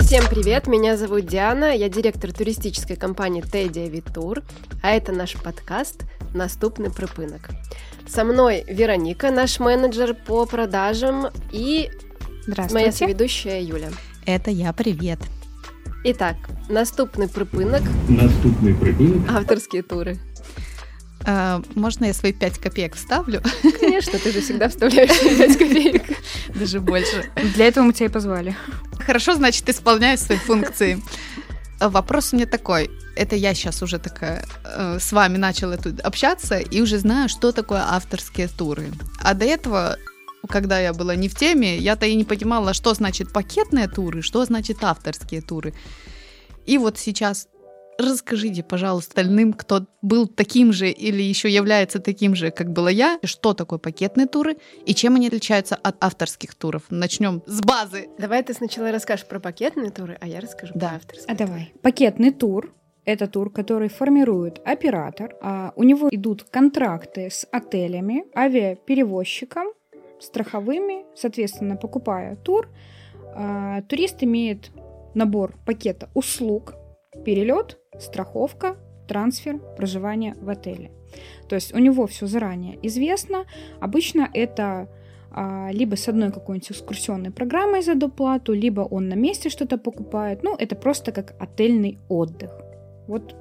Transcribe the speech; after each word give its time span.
Всем 0.00 0.28
привет, 0.30 0.68
меня 0.68 0.96
зовут 0.96 1.26
Диана, 1.26 1.76
я 1.76 1.88
директор 1.88 2.32
туристической 2.32 2.94
компании 2.94 3.40
Тедди 3.40 3.80
Авитур, 3.80 4.42
а 4.82 4.90
это 4.90 5.10
наш 5.10 5.34
подкаст 5.34 6.04
«Наступный 6.32 6.92
припинок». 6.92 7.48
Со 8.06 8.22
мной 8.22 8.64
Вероника, 8.68 9.32
наш 9.32 9.58
менеджер 9.58 10.14
по 10.14 10.46
продажам, 10.46 11.26
и 11.50 11.90
моя 12.70 12.92
соведущая 12.92 13.60
Юля. 13.60 13.88
Это 14.26 14.52
я, 14.52 14.72
привет. 14.72 15.18
Итак, 16.04 16.36
наступный 16.68 17.28
припинок. 17.28 17.82
Наступный 18.08 18.74
припинок. 18.74 19.28
Авторские 19.28 19.82
туры. 19.82 20.18
А, 21.26 21.62
можно 21.74 22.06
я 22.06 22.14
свои 22.14 22.32
5 22.32 22.58
копеек 22.58 22.96
вставлю? 22.96 23.42
Конечно, 23.80 24.18
ты 24.18 24.32
же 24.32 24.40
всегда 24.40 24.68
вставляешь 24.68 25.18
5 25.20 25.58
копеек. 25.58 26.02
Даже 26.54 26.80
больше. 26.80 27.30
Для 27.54 27.66
этого 27.66 27.84
мы 27.84 27.92
тебя 27.92 28.06
и 28.06 28.10
позвали. 28.10 28.56
Хорошо, 29.00 29.34
значит, 29.34 29.68
исполняю 29.68 30.18
свои 30.18 30.38
функции. 30.38 31.00
Вопрос 31.80 32.32
у 32.32 32.36
меня 32.36 32.46
такой. 32.46 32.90
Это 33.16 33.36
я 33.36 33.54
сейчас 33.54 33.82
уже 33.82 33.98
такая 33.98 34.44
э, 34.64 34.98
с 35.00 35.12
вами 35.12 35.36
начала 35.36 35.76
тут 35.76 36.00
общаться 36.00 36.58
и 36.58 36.80
уже 36.80 36.98
знаю, 36.98 37.28
что 37.28 37.52
такое 37.52 37.82
авторские 37.82 38.48
туры. 38.48 38.90
А 39.20 39.34
до 39.34 39.44
этого 39.44 39.96
когда 40.48 40.78
я 40.78 40.92
была 40.92 41.14
не 41.14 41.28
в 41.28 41.34
теме, 41.34 41.78
я-то 41.78 42.04
и 42.04 42.14
не 42.14 42.24
понимала, 42.24 42.74
что 42.74 42.92
значит 42.92 43.32
пакетные 43.32 43.88
туры, 43.88 44.20
что 44.20 44.44
значит 44.44 44.84
авторские 44.84 45.40
туры. 45.40 45.72
И 46.66 46.78
вот 46.78 46.98
сейчас 46.98 47.48
Расскажите, 47.98 48.62
пожалуйста, 48.62 49.10
остальным, 49.10 49.52
кто 49.52 49.86
был 50.02 50.26
таким 50.26 50.72
же 50.72 50.90
или 50.90 51.22
еще 51.22 51.48
является 51.48 52.00
таким 52.00 52.34
же, 52.34 52.50
как 52.50 52.72
была 52.72 52.90
я, 52.90 53.18
что 53.24 53.54
такое 53.54 53.78
пакетные 53.78 54.26
туры 54.26 54.56
и 54.84 54.94
чем 54.94 55.14
они 55.14 55.28
отличаются 55.28 55.76
от 55.76 56.02
авторских 56.02 56.54
туров. 56.54 56.82
Начнем 56.90 57.42
с 57.46 57.60
базы. 57.60 58.08
Давай 58.18 58.42
ты 58.42 58.54
сначала 58.54 58.90
расскажешь 58.90 59.26
про 59.26 59.38
пакетные 59.38 59.90
туры, 59.90 60.18
а 60.20 60.26
я 60.26 60.40
расскажу 60.40 60.72
да. 60.74 60.88
про 60.88 60.96
авторские. 60.96 61.32
А 61.32 61.36
давай. 61.36 61.72
Пакетный 61.82 62.32
тур 62.32 62.74
это 63.04 63.26
тур, 63.26 63.50
который 63.50 63.88
формирует 63.88 64.60
оператор. 64.64 65.36
А 65.42 65.72
у 65.76 65.82
него 65.82 66.08
идут 66.10 66.44
контракты 66.44 67.28
с 67.30 67.46
отелями, 67.52 68.24
авиаперевозчиком, 68.34 69.68
страховыми. 70.20 71.04
Соответственно, 71.14 71.76
покупая 71.76 72.36
тур, 72.36 72.68
а, 73.34 73.82
турист 73.82 74.22
имеет 74.22 74.70
набор 75.14 75.54
пакета 75.66 76.08
услуг, 76.14 76.74
перелет, 77.24 77.78
страховка, 77.98 78.76
трансфер, 79.06 79.58
проживание 79.76 80.34
в 80.40 80.48
отеле. 80.48 80.90
То 81.48 81.54
есть 81.54 81.74
у 81.74 81.78
него 81.78 82.06
все 82.06 82.26
заранее 82.26 82.78
известно. 82.82 83.44
Обычно 83.80 84.28
это 84.32 84.88
а, 85.30 85.70
либо 85.72 85.96
с 85.96 86.08
одной 86.08 86.32
какой-нибудь 86.32 86.70
экскурсионной 86.70 87.30
программой 87.30 87.82
за 87.82 87.94
доплату, 87.94 88.52
либо 88.52 88.82
он 88.82 89.08
на 89.08 89.14
месте 89.14 89.48
что-то 89.48 89.78
покупает. 89.78 90.42
Ну, 90.42 90.56
это 90.56 90.76
просто 90.76 91.12
как 91.12 91.34
отельный 91.38 91.98
отдых. 92.08 92.50
Вот 93.06 93.34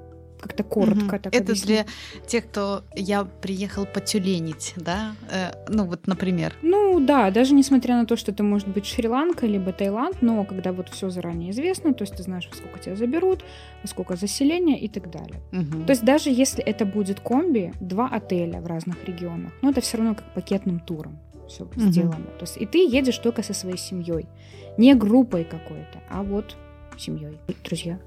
как-то 0.43 0.63
коротко. 0.63 1.15
Угу. 1.15 1.23
Так 1.23 1.35
Это 1.35 1.51
объясню. 1.51 1.67
для 1.67 1.85
тех, 2.27 2.45
кто 2.45 2.83
я 2.95 3.23
приехал 3.23 3.85
потюленить, 3.85 4.73
да? 4.75 5.15
Э, 5.31 5.51
ну 5.69 5.85
вот, 5.85 6.05
например. 6.07 6.53
Ну 6.61 6.99
да, 6.99 7.31
даже 7.31 7.53
несмотря 7.53 7.95
на 7.95 8.05
то, 8.05 8.15
что 8.15 8.31
это 8.31 8.43
может 8.43 8.67
быть 8.67 8.85
Шри-Ланка 8.85 9.47
либо 9.47 9.71
Таиланд, 9.71 10.21
но 10.21 10.43
когда 10.43 10.71
вот 10.73 10.89
все 10.89 11.09
заранее 11.09 11.51
известно, 11.51 11.93
то 11.93 12.03
есть 12.03 12.15
ты 12.15 12.23
знаешь, 12.23 12.47
во 12.49 12.55
сколько 12.55 12.79
тебя 12.79 12.95
заберут, 12.95 13.43
во 13.81 13.87
сколько 13.87 14.15
заселения 14.15 14.77
и 14.77 14.87
так 14.87 15.09
далее. 15.09 15.41
Угу. 15.51 15.85
То 15.85 15.91
есть 15.91 16.03
даже 16.03 16.29
если 16.29 16.63
это 16.63 16.85
будет 16.85 17.19
комби, 17.19 17.73
два 17.79 18.07
отеля 18.07 18.59
в 18.61 18.67
разных 18.67 19.03
регионах, 19.05 19.53
но 19.61 19.69
это 19.69 19.81
все 19.81 19.97
равно 19.97 20.15
как 20.15 20.33
пакетным 20.33 20.79
туром 20.79 21.19
все 21.47 21.63
угу. 21.63 21.79
сделано. 21.79 22.25
То 22.37 22.41
есть 22.41 22.57
и 22.57 22.65
ты 22.65 22.79
едешь 22.79 23.17
только 23.17 23.43
со 23.43 23.53
своей 23.53 23.77
семьей, 23.77 24.27
не 24.77 24.93
группой 24.95 25.43
какой-то, 25.43 26.01
а 26.09 26.23
вот 26.23 26.55
семьей, 26.97 27.37
друзья. 27.63 27.99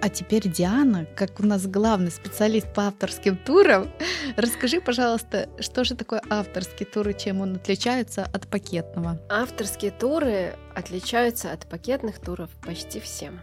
А 0.00 0.08
теперь, 0.08 0.48
Диана, 0.48 1.06
как 1.16 1.40
у 1.40 1.46
нас 1.46 1.66
главный 1.66 2.10
специалист 2.10 2.72
по 2.74 2.86
авторским 2.86 3.36
турам, 3.36 3.90
расскажи, 4.36 4.80
пожалуйста, 4.80 5.48
что 5.58 5.84
же 5.84 5.94
такое 5.94 6.20
авторский 6.28 6.84
тур 6.84 7.08
и 7.08 7.18
чем 7.18 7.40
он 7.40 7.56
отличается 7.56 8.24
от 8.24 8.46
пакетного? 8.46 9.18
Авторские 9.30 9.90
туры 9.90 10.56
отличаются 10.74 11.52
от 11.52 11.66
пакетных 11.66 12.18
туров 12.18 12.50
почти 12.64 13.00
всем. 13.00 13.40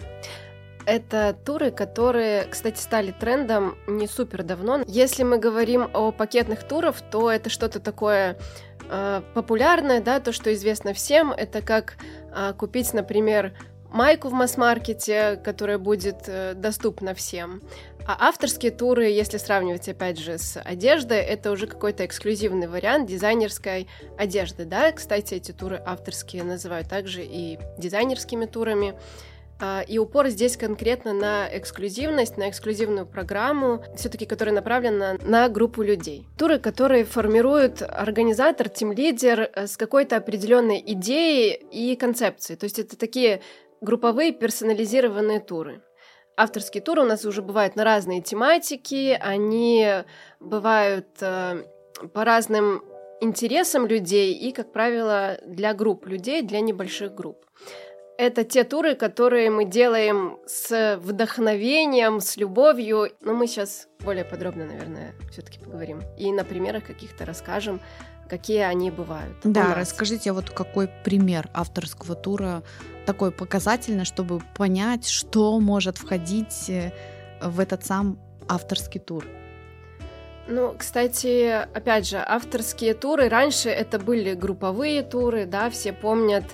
Это 0.86 1.36
туры, 1.46 1.72
которые, 1.72 2.46
кстати, 2.46 2.80
стали 2.80 3.12
трендом 3.12 3.78
не 3.88 4.08
супер 4.08 4.44
давно. 4.44 4.82
Если 4.88 5.24
мы 5.24 5.38
говорим 5.38 5.90
о 5.94 6.12
пакетных 6.12 6.64
турах, 6.68 6.96
то 7.12 7.32
это 7.32 7.50
что-то 7.50 7.80
такое 7.80 8.38
э, 8.90 9.22
популярное, 9.34 10.02
да, 10.02 10.20
то, 10.20 10.32
что 10.32 10.54
известно 10.54 10.94
всем. 10.94 11.32
Это 11.32 11.62
как 11.62 11.98
э, 12.36 12.54
купить, 12.58 12.94
например, 12.94 13.54
майку 13.92 14.30
в 14.30 14.34
масс-маркете, 14.34 15.40
которая 15.44 15.78
будет 15.78 16.24
э, 16.28 16.54
доступна 16.56 17.14
всем. 17.14 17.62
А 18.06 18.28
авторские 18.28 18.72
туры, 18.72 19.06
если 19.06 19.38
сравнивать 19.38 19.88
опять 19.88 20.18
же 20.18 20.38
с 20.38 20.60
одеждой, 20.60 21.20
это 21.20 21.52
уже 21.52 21.68
какой-то 21.68 22.06
эксклюзивный 22.06 22.68
вариант 22.68 23.08
дизайнерской 23.08 23.88
одежды. 24.18 24.66
Да, 24.66 24.92
кстати, 24.92 25.36
эти 25.36 25.52
туры 25.52 25.82
авторские 25.86 26.44
называют 26.44 26.90
также 26.90 27.24
и 27.24 27.60
дизайнерскими 27.78 28.46
турами. 28.46 28.96
А, 29.62 29.82
и 29.88 30.00
упор 30.00 30.30
здесь 30.30 30.58
конкретно 30.58 31.14
на 31.14 31.48
эксклюзивность, 31.52 32.36
на 32.36 32.50
эксклюзивную 32.50 33.06
программу, 33.06 33.84
все-таки 33.96 34.26
которая 34.26 34.56
направлена 34.56 35.18
на 35.22 35.48
группу 35.50 35.84
людей. 35.84 36.28
Туры, 36.38 36.58
которые 36.58 37.06
формируют 37.06 37.84
организатор, 37.84 38.70
тим-лидер 38.70 39.52
э, 39.54 39.68
с 39.68 39.78
какой-то 39.78 40.18
определенной 40.18 40.84
идеей 40.86 41.54
и 41.54 41.96
концепцией. 41.96 42.58
То 42.58 42.64
есть 42.64 42.80
это 42.80 42.98
такие 42.98 43.42
групповые 43.82 44.32
персонализированные 44.32 45.40
туры. 45.40 45.82
Авторские 46.38 46.82
туры 46.82 47.02
у 47.02 47.06
нас 47.06 47.26
уже 47.26 47.42
бывают 47.42 47.76
на 47.76 47.84
разные 47.84 48.22
тематики, 48.22 49.18
они 49.20 49.86
бывают 50.40 51.08
э, 51.22 51.64
по 52.14 52.24
разным 52.24 52.84
интересам 53.20 53.86
людей 53.86 54.34
и, 54.34 54.52
как 54.52 54.72
правило, 54.72 55.38
для 55.46 55.74
групп 55.74 56.08
людей, 56.08 56.42
для 56.42 56.62
небольших 56.62 57.14
групп. 57.14 57.46
Это 58.18 58.44
те 58.44 58.64
туры, 58.64 58.96
которые 58.96 59.50
мы 59.50 59.66
делаем 59.66 60.38
с 60.46 60.98
вдохновением, 61.02 62.20
с 62.20 62.38
любовью. 62.38 63.10
Но 63.22 63.34
мы 63.34 63.48
сейчас 63.48 63.88
более 64.00 64.26
подробно, 64.26 64.66
наверное, 64.66 65.16
все-таки 65.32 65.60
поговорим. 65.60 66.02
И 66.20 66.32
на 66.32 66.44
примерах 66.44 66.86
каких-то 66.86 67.26
расскажем, 67.26 67.82
какие 68.32 68.62
они 68.62 68.90
бывают. 68.92 69.36
Да, 69.44 69.76
расскажите 69.76 70.32
вот 70.32 70.50
какой 70.50 70.88
пример 70.88 71.50
авторского 71.54 72.16
тура 72.16 72.64
такой 73.06 73.32
показательный, 73.32 74.06
чтобы 74.06 74.40
понять, 74.56 75.06
что 75.06 75.60
может 75.60 75.98
входить 75.98 76.70
э, 76.70 76.94
в 77.42 77.60
этот 77.60 77.86
сам 77.86 78.18
авторский 78.48 79.02
тур. 79.02 79.26
Ну, 80.48 80.74
кстати, 80.78 81.68
опять 81.74 82.08
же, 82.08 82.24
авторские 82.26 82.94
туры 82.94 83.28
раньше 83.28 83.70
это 83.70 84.00
были 84.00 84.34
групповые 84.34 85.04
туры, 85.04 85.46
да, 85.46 85.70
все 85.70 85.92
помнят 85.92 86.46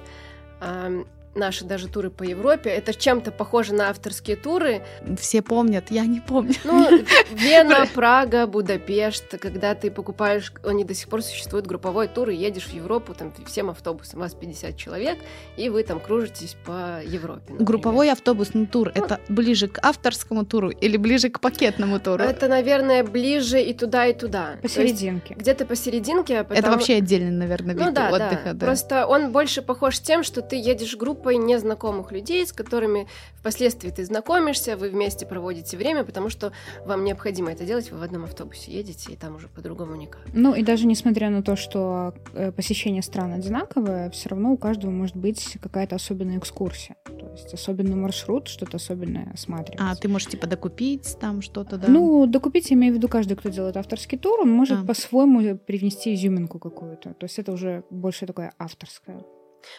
наши 1.38 1.66
даже 1.66 1.88
туры 1.88 2.10
по 2.10 2.24
Европе. 2.24 2.70
Это 2.70 2.94
чем-то 2.94 3.32
похоже 3.32 3.74
на 3.74 3.90
авторские 3.90 4.36
туры. 4.36 4.82
Все 5.20 5.42
помнят, 5.42 5.92
я 5.92 6.06
не 6.06 6.20
помню. 6.20 6.56
Ну, 6.64 7.04
Вена, 7.32 7.88
Прага, 7.94 8.48
Будапешт, 8.48 9.38
когда 9.40 9.76
ты 9.76 9.92
покупаешь, 9.92 10.52
они 10.64 10.84
до 10.84 10.94
сих 10.94 11.08
пор 11.10 11.22
существуют, 11.22 11.68
групповой 11.68 12.08
тур, 12.08 12.30
и 12.30 12.36
едешь 12.36 12.66
в 12.66 12.74
Европу, 12.74 13.14
там, 13.14 13.34
всем 13.46 13.70
автобусом, 13.70 14.20
у 14.20 14.24
вас 14.24 14.34
50 14.34 14.76
человек, 14.76 15.18
и 15.56 15.70
вы 15.70 15.84
там 15.84 16.00
кружитесь 16.00 16.56
по 16.66 17.02
Европе. 17.04 17.42
Например. 17.48 17.66
Групповой 17.66 18.12
автобусный 18.12 18.66
тур, 18.66 18.92
ну, 18.96 19.04
это 19.04 19.20
ближе 19.30 19.68
к 19.68 19.80
авторскому 19.82 20.46
туру 20.46 20.70
или 20.70 20.98
ближе 20.98 21.30
к 21.30 21.40
пакетному 21.40 22.00
туру? 22.00 22.24
Это, 22.24 22.48
наверное, 22.48 23.04
ближе 23.04 23.62
и 23.62 23.74
туда, 23.74 24.08
и 24.08 24.14
туда. 24.14 24.58
Посерединке. 24.62 25.36
Где-то 25.36 25.66
посерединке. 25.66 26.40
А 26.40 26.44
потом... 26.44 26.58
Это 26.58 26.72
вообще 26.72 26.96
отдельный, 26.96 27.32
наверное, 27.32 27.76
вид 27.76 27.86
ну, 27.86 27.92
да, 27.92 28.10
отдыха. 28.10 28.46
Да. 28.46 28.54
да. 28.54 28.66
Просто 28.66 29.08
он 29.08 29.32
больше 29.32 29.62
похож 29.62 30.00
тем, 30.00 30.24
что 30.24 30.42
ты 30.42 30.56
едешь 30.56 30.96
группой 30.96 31.27
группой 31.28 31.38
незнакомых 31.38 32.12
людей, 32.12 32.46
с 32.46 32.54
которыми 32.54 33.08
впоследствии 33.36 33.90
ты 33.90 34.06
знакомишься, 34.06 34.78
вы 34.78 34.90
вместе 34.90 35.26
проводите 35.26 35.78
время, 35.78 36.04
потому 36.04 36.30
что 36.30 36.52
вам 36.86 37.04
необходимо 37.04 37.52
это 37.52 37.66
делать, 37.66 37.92
вы 37.92 38.00
в 38.00 38.04
одном 38.04 38.24
автобусе 38.24 38.72
едете, 38.72 39.12
и 39.12 39.16
там 39.16 39.36
уже 39.36 39.48
по-другому 39.48 39.96
никак. 39.96 40.22
Ну 40.34 40.56
и 40.56 40.64
даже 40.64 40.88
несмотря 40.88 41.30
на 41.30 41.44
то, 41.44 41.56
что 41.56 42.14
э, 42.34 42.52
посещение 42.52 43.02
стран 43.02 43.34
одинаковое, 43.34 44.10
все 44.12 44.30
равно 44.30 44.54
у 44.54 44.58
каждого 44.58 44.92
может 44.92 45.18
быть 45.18 45.58
какая-то 45.62 45.96
особенная 45.96 46.38
экскурсия. 46.38 46.96
То 47.06 47.30
есть 47.32 47.54
особенный 47.54 47.96
маршрут, 47.96 48.48
что-то 48.48 48.78
особенное 48.78 49.32
осматривать. 49.34 49.82
А 49.82 49.96
ты 49.96 50.08
можешь 50.08 50.30
типа 50.30 50.48
докупить 50.48 51.18
там 51.20 51.42
что-то, 51.42 51.78
да? 51.78 51.88
Ну, 51.90 52.26
докупить, 52.26 52.70
я 52.70 52.76
имею 52.78 52.94
в 52.94 52.98
виду, 52.98 53.10
каждый, 53.10 53.36
кто 53.36 53.50
делает 53.50 53.76
авторский 53.76 54.18
тур, 54.18 54.42
он 54.42 54.50
может 54.50 54.80
а. 54.80 54.86
по-своему 54.86 55.58
привнести 55.58 56.14
изюминку 56.14 56.60
какую-то. 56.60 57.14
То 57.14 57.26
есть 57.26 57.38
это 57.38 57.52
уже 57.52 57.84
больше 57.90 58.26
такое 58.26 58.54
авторское. 58.58 59.26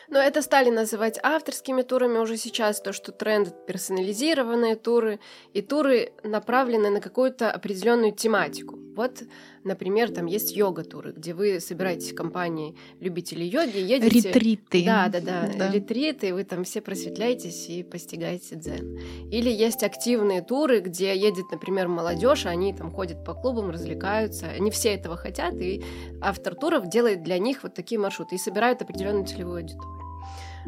Но 0.09 0.19
это 0.19 0.43
стали 0.43 0.71
называть 0.71 1.19
авторскими 1.23 1.83
турами 1.83 2.19
уже 2.19 2.37
сейчас, 2.37 2.81
то, 2.81 2.93
что 2.93 3.13
тренд— 3.13 3.67
персонализированные 3.67 4.77
туры, 4.77 5.21
и 5.53 5.63
туры 5.63 6.13
направлены 6.23 6.91
на 6.91 7.01
какую-то 7.01 7.51
определенную 7.51 8.13
тематику. 8.13 8.77
Вот, 8.97 9.23
например, 9.65 10.11
там 10.11 10.27
есть 10.27 10.57
йога-туры, 10.57 11.13
где 11.13 11.35
вы 11.35 11.61
собираетесь 11.61 12.13
в 12.13 12.15
компании 12.15 12.77
любителей 13.01 13.47
йоги, 13.47 13.79
едете... 13.79 14.29
Ретриты. 14.29 14.85
Да, 14.85 15.09
да, 15.09 15.21
да, 15.21 15.51
да. 15.57 15.73
Ретриты, 15.73 16.35
вы 16.35 16.45
там 16.45 16.65
все 16.65 16.81
просветляетесь 16.81 17.69
и 17.69 17.83
постигаете 17.83 18.57
дзен. 18.57 18.99
Или 19.31 19.51
есть 19.51 19.83
активные 19.83 20.43
туры, 20.43 20.81
где 20.81 21.17
едет, 21.17 21.47
например, 21.51 21.89
молодежь, 21.89 22.47
они 22.47 22.73
там 22.73 22.91
ходят 22.91 23.25
по 23.25 23.35
клубам, 23.35 23.71
развлекаются. 23.71 24.47
Они 24.47 24.71
все 24.71 24.91
этого 24.95 25.17
хотят, 25.17 25.55
и 25.55 25.83
автор 26.21 26.55
туров 26.55 26.89
делает 26.89 27.23
для 27.23 27.39
них 27.39 27.63
вот 27.63 27.75
такие 27.75 28.01
маршруты 28.01 28.37
и 28.37 28.39
собирают 28.39 28.83
определенную 28.83 29.27
целевую 29.27 29.63
аудиторию. 29.63 30.08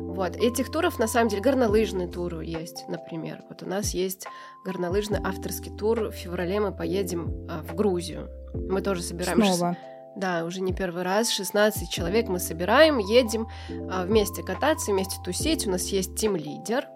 Вот. 0.08 0.37
Этих 0.37 0.70
туров, 0.70 0.99
на 0.99 1.06
самом 1.06 1.29
деле, 1.29 1.43
горнолыжные 1.43 2.08
туры 2.08 2.44
есть, 2.44 2.85
например. 2.88 3.43
Вот 3.49 3.62
у 3.62 3.67
нас 3.67 3.94
есть 3.94 4.26
горнолыжный 4.64 5.19
авторский 5.23 5.75
тур. 5.76 6.08
В 6.08 6.12
феврале 6.12 6.61
мы 6.61 6.73
поедем 6.73 7.47
а, 7.49 7.62
в 7.62 7.75
Грузию. 7.75 8.29
Мы 8.55 8.82
тоже 8.82 9.02
собираем... 9.02 9.43
Снова. 9.43 9.76
Да, 10.17 10.44
уже 10.44 10.61
не 10.61 10.73
первый 10.75 11.05
раз. 11.05 11.31
16 11.31 11.88
человек 11.88 12.29
мы 12.29 12.38
собираем, 12.38 12.99
едем 12.99 13.49
а, 13.91 14.05
вместе 14.05 14.43
кататься, 14.43 14.91
вместе 14.91 15.17
тусить. 15.25 15.67
У 15.67 15.70
нас 15.70 15.87
есть 15.87 16.17
тим-лидер. 16.17 16.87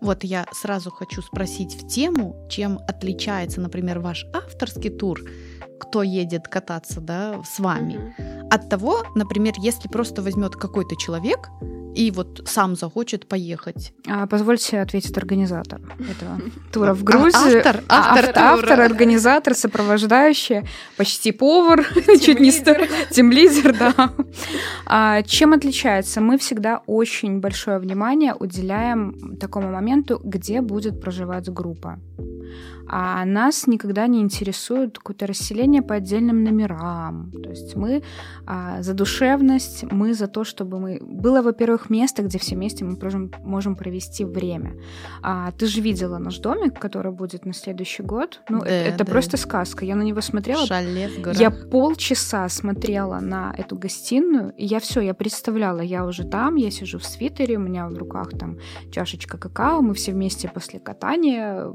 Вот 0.00 0.24
я 0.24 0.46
сразу 0.52 0.90
хочу 0.90 1.22
спросить 1.22 1.74
в 1.74 1.88
тему, 1.88 2.46
чем 2.50 2.78
отличается, 2.88 3.60
например, 3.60 4.00
ваш 4.00 4.26
авторский 4.32 4.90
тур, 4.90 5.20
кто 5.80 6.02
едет 6.02 6.46
кататься, 6.48 7.00
да, 7.00 7.42
с 7.44 7.58
вами, 7.58 8.12
Мгм. 8.18 8.48
от 8.50 8.68
того, 8.68 9.04
например, 9.16 9.54
если 9.58 9.88
просто 9.88 10.22
возьмет 10.22 10.54
какой-то 10.54 10.94
человек 10.96 11.48
и 11.96 12.12
вот 12.12 12.42
сам 12.46 12.76
захочет 12.76 13.26
поехать. 13.28 13.92
А, 14.06 14.26
позвольте 14.28 14.80
ответить 14.80 15.16
организатор 15.18 15.80
этого 15.98 16.38
тура 16.72 16.94
в 16.94 17.02
Грузию. 17.02 17.58
автор? 17.58 17.82
А, 17.88 18.12
Автор 18.12 18.24
ав- 18.28 18.32
тура. 18.34 18.44
автор, 18.44 18.80
организатор, 18.80 19.54
сопровождающая, 19.54 20.64
почти 20.96 21.32
повар, 21.32 21.84
чуть 22.24 22.38
не. 22.40 22.52
Тимлидер, 23.10 23.76
да. 23.76 24.12
А, 24.86 25.22
чем 25.22 25.52
отличается? 25.52 26.20
Мы 26.20 26.38
всегда 26.38 26.80
очень 26.86 27.40
большое 27.40 27.78
внимание 27.78 28.34
уделяем 28.34 29.36
такому 29.40 29.72
моменту, 29.72 30.20
где 30.22 30.60
будет 30.60 31.00
проживать 31.00 31.48
группа. 31.48 31.98
А 32.92 33.24
нас 33.24 33.68
никогда 33.68 34.08
не 34.08 34.20
интересует 34.20 34.98
какое-то 34.98 35.28
расселение 35.28 35.80
по 35.80 35.94
отдельным 35.94 36.42
номерам. 36.42 37.30
То 37.30 37.50
есть 37.50 37.76
мы 37.76 38.02
а, 38.46 38.82
за 38.82 38.94
душевность, 38.94 39.84
мы 39.92 40.12
за 40.12 40.26
то, 40.26 40.42
чтобы 40.42 40.80
мы... 40.80 40.98
Было, 41.00 41.40
во-первых, 41.40 41.88
место, 41.88 42.22
где 42.24 42.38
все 42.40 42.56
вместе 42.56 42.84
мы 42.84 42.98
можем, 43.00 43.30
можем 43.44 43.76
провести 43.76 44.24
время. 44.24 44.72
А, 45.22 45.52
ты 45.52 45.66
же 45.66 45.80
видела 45.80 46.18
наш 46.18 46.38
домик, 46.38 46.80
который 46.80 47.12
будет 47.12 47.46
на 47.46 47.52
следующий 47.52 48.02
год. 48.02 48.40
Ну, 48.48 48.60
Да, 48.60 48.68
э- 48.68 48.88
это 48.88 49.04
да. 49.04 49.12
просто 49.12 49.36
сказка. 49.36 49.84
Я 49.84 49.94
на 49.94 50.02
него 50.02 50.20
смотрела. 50.20 50.66
Шале 50.66 51.08
в 51.08 51.20
горах. 51.20 51.40
Я 51.40 51.52
полчаса 51.52 52.48
смотрела 52.48 53.20
на 53.20 53.54
эту 53.56 53.76
гостиную, 53.76 54.52
и 54.56 54.66
я 54.66 54.80
все, 54.80 55.00
я 55.00 55.14
представляла, 55.14 55.80
я 55.80 56.04
уже 56.04 56.24
там, 56.24 56.56
я 56.56 56.72
сижу 56.72 56.98
в 56.98 57.04
свитере, 57.04 57.56
у 57.56 57.60
меня 57.60 57.88
в 57.88 57.96
руках 57.96 58.30
там 58.30 58.58
чашечка 58.90 59.38
какао, 59.38 59.80
мы 59.80 59.94
все 59.94 60.10
вместе 60.10 60.48
после 60.48 60.80
катания 60.80 61.72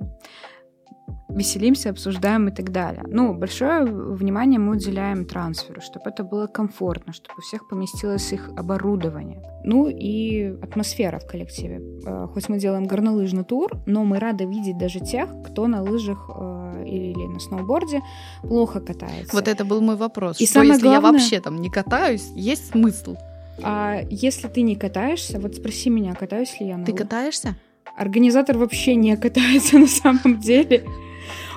веселимся, 1.29 1.89
обсуждаем 1.89 2.47
и 2.47 2.51
так 2.51 2.71
далее. 2.71 3.03
Ну, 3.07 3.33
большое 3.33 3.83
внимание 3.85 4.57
мы 4.59 4.73
уделяем 4.73 5.25
трансферу, 5.25 5.81
чтобы 5.81 6.09
это 6.09 6.23
было 6.23 6.47
комфортно, 6.47 7.11
чтобы 7.13 7.35
у 7.37 7.41
всех 7.41 7.67
поместилось 7.67 8.31
их 8.31 8.49
оборудование. 8.55 9.41
Ну 9.63 9.89
и 9.89 10.55
атмосфера 10.61 11.19
в 11.19 11.27
коллективе. 11.27 11.81
Э, 12.05 12.27
Хоть 12.33 12.47
мы 12.47 12.57
делаем 12.57 12.85
горнолыжный 12.85 13.43
тур, 13.43 13.71
но 13.85 14.05
мы 14.05 14.19
рады 14.19 14.45
видеть 14.45 14.77
даже 14.77 14.99
тех, 14.99 15.29
кто 15.45 15.67
на 15.67 15.81
лыжах 15.81 16.29
э, 16.33 16.83
или 16.87 17.25
на 17.27 17.39
сноуборде 17.39 18.01
плохо 18.41 18.79
катается. 18.79 19.33
Вот 19.35 19.47
это 19.49 19.65
был 19.65 19.81
мой 19.81 19.97
вопрос. 19.97 20.39
И 20.39 20.45
что 20.45 20.53
самое 20.55 20.73
если 20.73 20.87
я 20.87 20.99
главное- 21.01 21.19
вообще 21.19 21.41
там 21.41 21.57
не 21.61 21.69
катаюсь, 21.69 22.27
есть 22.35 22.69
смысл? 22.71 23.17
А 23.63 24.01
если 24.09 24.47
ты 24.49 24.61
не 24.63 24.75
катаешься, 24.75 25.39
вот 25.39 25.55
спроси 25.55 25.89
меня, 25.89 26.13
катаюсь 26.13 26.59
ли 26.59 26.67
я 26.67 26.77
на 26.77 26.85
Ты 26.85 26.91
лыжах. 26.91 27.07
катаешься? 27.07 27.55
Организатор 27.95 28.57
вообще 28.57 28.95
не 28.95 29.15
катается 29.17 29.77
на 29.79 29.87
самом 29.87 30.39
деле, 30.39 30.85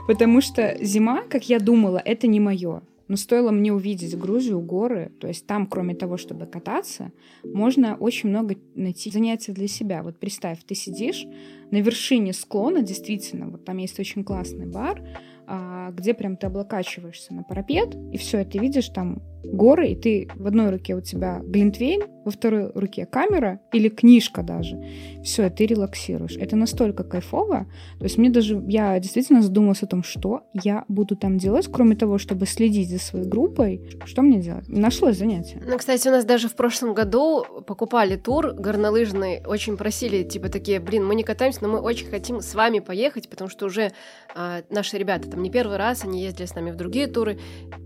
потому 0.07 0.41
что 0.41 0.77
зима, 0.81 1.23
как 1.29 1.49
я 1.49 1.59
думала, 1.59 2.01
это 2.05 2.27
не 2.27 2.41
мое. 2.41 2.83
Но 3.09 3.17
стоило 3.17 3.51
мне 3.51 3.73
увидеть 3.73 4.17
Грузию, 4.19 4.61
горы, 4.61 5.11
то 5.19 5.27
есть 5.29 5.47
там, 5.47 5.67
кроме 5.67 5.95
того, 5.95 6.19
чтобы 6.19 6.45
кататься, 6.45 7.11
можно 7.43 7.97
очень 7.97 8.29
много 8.29 8.57
найти 8.75 9.11
занятий 9.11 9.53
для 9.53 9.67
себя. 9.67 10.03
Вот 10.03 10.19
представь, 10.19 10.63
ты 10.65 10.75
сидишь 10.75 11.25
на 11.71 11.79
вершине 11.79 12.35
склона, 12.35 12.83
действительно, 12.83 13.49
вот 13.49 13.65
там 13.65 13.79
есть 13.79 13.99
очень 13.99 14.25
классный 14.25 14.67
бар, 14.67 15.03
а, 15.47 15.91
где 15.93 16.13
прям 16.13 16.37
ты 16.37 16.49
облокачиваешься 16.49 17.33
на 17.33 17.43
парапет, 17.43 17.97
и 18.13 18.19
все, 18.19 18.45
ты 18.45 18.59
видишь 18.59 18.91
там 18.91 19.23
горы, 19.45 19.89
и 19.89 19.97
ты 19.97 20.29
в 20.35 20.47
одной 20.47 20.71
руке 20.71 20.95
у 20.95 21.01
тебя 21.01 21.41
глинтвейн, 21.45 22.03
во 22.29 22.31
второй 22.31 22.71
руке 22.75 23.07
камера 23.07 23.59
или 23.73 23.89
книжка 23.89 24.43
даже. 24.43 24.79
Все, 25.25 25.49
ты 25.49 25.65
релаксируешь. 25.65 26.37
Это 26.37 26.57
настолько 26.57 27.03
кайфово. 27.03 27.67
То 27.99 28.05
есть 28.05 28.19
мне 28.19 28.29
даже, 28.29 28.63
я 28.69 28.99
действительно 29.01 29.41
задумалась 29.41 29.83
о 29.83 29.87
том, 29.87 30.03
что 30.03 30.43
я 30.53 30.85
буду 30.89 31.17
там 31.17 31.39
делать, 31.39 31.69
кроме 31.73 31.97
того, 31.97 32.19
чтобы 32.19 32.45
следить 32.45 32.91
за 32.91 32.99
своей 32.99 33.25
группой. 33.25 33.97
Что 34.05 34.21
мне 34.21 34.41
делать? 34.41 34.69
Нашлось 34.69 35.17
занятие. 35.17 35.63
Ну, 35.67 35.79
кстати, 35.79 36.07
у 36.09 36.11
нас 36.11 36.27
даже 36.27 36.49
в 36.49 36.55
прошлом 36.55 36.93
году 36.93 37.47
покупали 37.67 38.17
тур 38.17 38.53
горнолыжный, 38.53 39.43
очень 39.47 39.79
просили, 39.79 40.23
типа, 40.23 40.51
такие, 40.51 40.81
блин, 40.81 41.07
мы 41.07 41.15
не 41.15 41.23
катаемся, 41.23 41.61
но 41.63 41.69
мы 41.69 41.81
очень 41.81 42.09
хотим 42.09 42.43
с 42.43 42.55
вами 42.55 42.81
поехать, 42.81 43.31
потому 43.31 43.49
что 43.49 43.65
уже 43.65 43.93
а, 44.37 44.61
наши 44.69 44.99
ребята 44.99 45.31
там 45.31 45.43
не 45.43 45.51
первый 45.51 45.79
раз, 45.79 46.05
они 46.05 46.23
ездили 46.23 46.47
с 46.47 46.55
нами 46.55 46.73
в 46.73 46.77
другие 46.77 47.07
туры. 47.07 47.39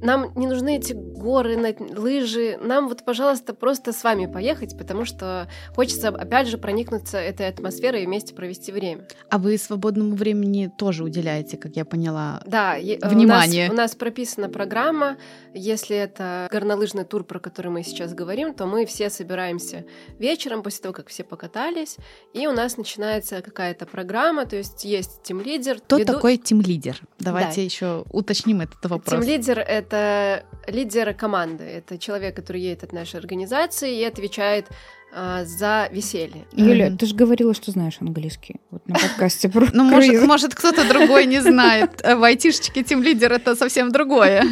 Нам 0.02 0.32
не 0.34 0.48
нужны 0.48 0.78
эти 0.78 0.94
горы, 0.94 1.41
на- 1.48 1.74
лыжи, 2.00 2.58
нам 2.60 2.88
вот, 2.88 3.04
пожалуйста, 3.04 3.54
просто 3.54 3.92
с 3.92 4.02
вами 4.04 4.26
поехать, 4.26 4.76
потому 4.78 5.04
что 5.04 5.48
хочется, 5.74 6.08
опять 6.08 6.48
же, 6.48 6.58
проникнуться 6.58 7.18
этой 7.18 7.48
атмосферой 7.48 8.02
и 8.02 8.06
вместе 8.06 8.34
провести 8.34 8.72
время. 8.72 9.06
А 9.30 9.38
вы 9.38 9.58
свободному 9.58 10.14
времени 10.14 10.70
тоже 10.78 11.04
уделяете, 11.04 11.56
как 11.56 11.76
я 11.76 11.84
поняла. 11.84 12.42
Да, 12.46 12.74
е- 12.74 12.98
э, 13.00 13.08
Внимание. 13.08 13.66
У 13.66 13.72
нас, 13.72 13.74
у 13.74 13.76
нас 13.76 13.94
прописана 13.94 14.48
программа. 14.48 15.16
Если 15.54 15.96
это 15.96 16.48
горнолыжный 16.50 17.04
тур, 17.04 17.24
про 17.24 17.38
который 17.40 17.70
мы 17.70 17.82
сейчас 17.82 18.14
говорим, 18.14 18.54
то 18.54 18.66
мы 18.66 18.86
все 18.86 19.10
собираемся 19.10 19.84
вечером 20.18 20.62
после 20.62 20.82
того, 20.82 20.94
как 20.94 21.08
все 21.08 21.24
покатались, 21.24 21.96
и 22.32 22.46
у 22.46 22.52
нас 22.52 22.76
начинается 22.76 23.42
какая-то 23.42 23.86
программа, 23.86 24.46
то 24.46 24.56
есть 24.56 24.84
есть 24.84 25.22
тим-лидер. 25.22 25.80
Кто 25.80 25.98
веду- 25.98 26.12
такой 26.14 26.36
тим-лидер? 26.36 27.00
Давайте 27.18 27.56
Да. 27.56 27.62
еще 27.62 28.04
уточним 28.12 28.60
этот 28.60 28.84
вопрос. 28.84 29.20
Тим-лидер— 29.24 29.58
это 29.68 30.44
лидер 30.66 31.12
команды, 31.14 31.31
это 31.36 31.98
человек, 31.98 32.36
который 32.36 32.60
едет 32.60 32.84
от 32.84 32.92
нашей 32.92 33.18
организации 33.20 33.98
и 34.00 34.04
отвечает 34.04 34.66
а, 35.14 35.44
за 35.44 35.88
веселье. 35.92 36.46
Юля, 36.52 36.86
Мгм. 36.86 36.96
ты 36.96 37.04
же 37.06 37.14
говорила, 37.14 37.52
что 37.52 37.70
знаешь 37.70 37.98
английский. 38.00 38.56
Вот 38.70 38.88
на 38.88 38.94
подкасте 38.94 39.48
про 39.50 39.66
Ну, 39.72 39.84
может, 40.26 40.54
кто-то 40.54 40.88
другой 40.88 41.26
не 41.26 41.40
знает. 41.42 42.00
Э, 42.02 42.16
В 42.16 42.24
айтишечке 42.24 42.82
тим-лидер 42.82 43.30
это 43.30 43.54
совсем 43.54 43.92
другое. 43.92 44.42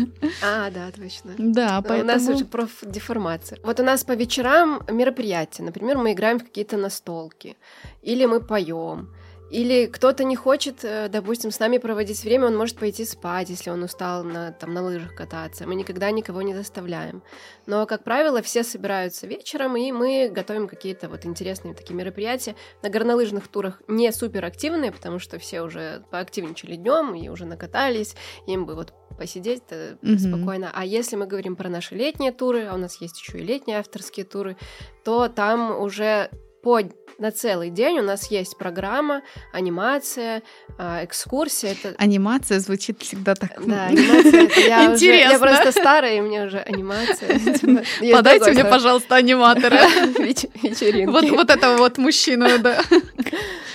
А, 0.45 0.71
да, 0.71 0.91
точно. 0.95 1.33
Да, 1.39 1.79
У 1.79 1.83
нас 1.83 1.85
поэтому... 1.89 2.35
уже 2.35 2.45
профдеформация. 2.45 3.59
Вот 3.65 3.81
у 3.81 3.83
нас 3.85 4.05
по 4.05 4.13
вечерам 4.13 4.83
мероприятия. 4.91 5.63
Например, 5.63 5.97
мы 5.97 6.13
играем 6.13 6.39
в 6.39 6.45
какие-то 6.45 6.77
настолки. 6.77 7.57
Или 8.03 8.27
мы 8.27 8.41
поем. 8.41 9.09
Или 9.51 9.87
кто-то 9.87 10.23
не 10.25 10.37
хочет, 10.37 10.85
э, 10.85 11.09
допустим, 11.09 11.51
с 11.51 11.59
нами 11.59 11.79
проводить 11.79 12.23
время, 12.23 12.47
он 12.47 12.57
может 12.57 12.77
пойти 12.77 13.05
спать, 13.05 13.51
если 13.51 13.71
он 13.71 13.83
устал 13.83 14.23
на, 14.23 14.53
там, 14.53 14.73
на 14.73 14.83
лыжах 14.83 15.15
кататься. 15.15 15.67
Мы 15.67 15.75
никогда 15.75 16.11
никого 16.13 16.43
не 16.43 16.55
заставляем. 16.55 17.23
Но, 17.67 17.85
как 17.87 18.05
правило, 18.05 18.43
все 18.43 18.63
собираются 18.63 19.27
вечером, 19.27 19.77
и 19.77 19.91
мы 19.91 20.31
готовим 20.33 20.69
какие-то 20.69 21.09
вот 21.09 21.27
интересные 21.27 21.75
такие 21.75 21.97
мероприятия. 21.97 22.55
На 22.83 22.91
горнолыжных 22.91 23.49
турах 23.49 23.83
не 23.89 24.13
супер 24.13 24.45
активные, 24.45 24.93
потому 24.93 25.19
что 25.19 25.39
все 25.39 25.63
уже 25.63 26.05
поактивничали 26.11 26.77
днем 26.77 27.15
и 27.15 27.29
уже 27.29 27.45
накатались, 27.45 28.15
им 28.47 28.67
бы 28.67 28.77
вот 28.77 28.93
посидеть 29.19 29.63
Мгм. 30.01 30.19
спокойно. 30.19 30.71
А 30.73 30.85
если 30.85 31.17
мы 31.17 31.27
говорим 31.27 31.57
про 31.57 31.69
наши 31.69 31.95
летние 31.95 32.33
туры, 32.33 32.67
а 32.67 32.75
у 32.75 32.79
нас 32.79 33.01
есть 33.01 33.21
еще 33.21 33.39
и 33.39 33.43
летние 33.43 33.79
авторские 33.79 34.25
туры, 34.25 34.57
то 35.05 35.29
там 35.29 35.79
уже 35.79 36.31
по 36.63 36.81
на 37.19 37.31
целый 37.31 37.71
день 37.71 37.99
у 37.99 38.03
нас 38.03 38.31
есть 38.31 38.57
программа, 38.57 39.23
анимация, 39.53 40.43
а, 40.79 41.05
экскурсия. 41.05 41.73
Это 41.73 41.95
Анимация 41.99 42.61
звучит 42.61 43.01
всегда 43.03 43.35
так... 43.35 43.63
да, 43.67 43.87
анимация. 43.87 44.45
это 44.45 44.61
я, 44.61 44.93
уже, 44.93 45.05
я 45.05 45.25
Интересно. 45.25 45.39
просто 45.39 45.73
старая, 45.73 46.17
и 46.17 46.21
мне 46.21 46.45
уже 46.45 46.59
анимация. 46.61 47.39
Типа, 47.59 48.17
Подайте 48.17 48.53
мне, 48.53 48.65
пожалуйста, 48.65 49.17
аниматора. 49.17 49.77
Веч- 50.19 50.49
вечеринки. 50.63 51.11
Вот, 51.11 51.29
вот 51.31 51.51
этого 51.51 51.77
вот 51.77 51.99
мужчину, 51.99 52.59
да. 52.59 52.83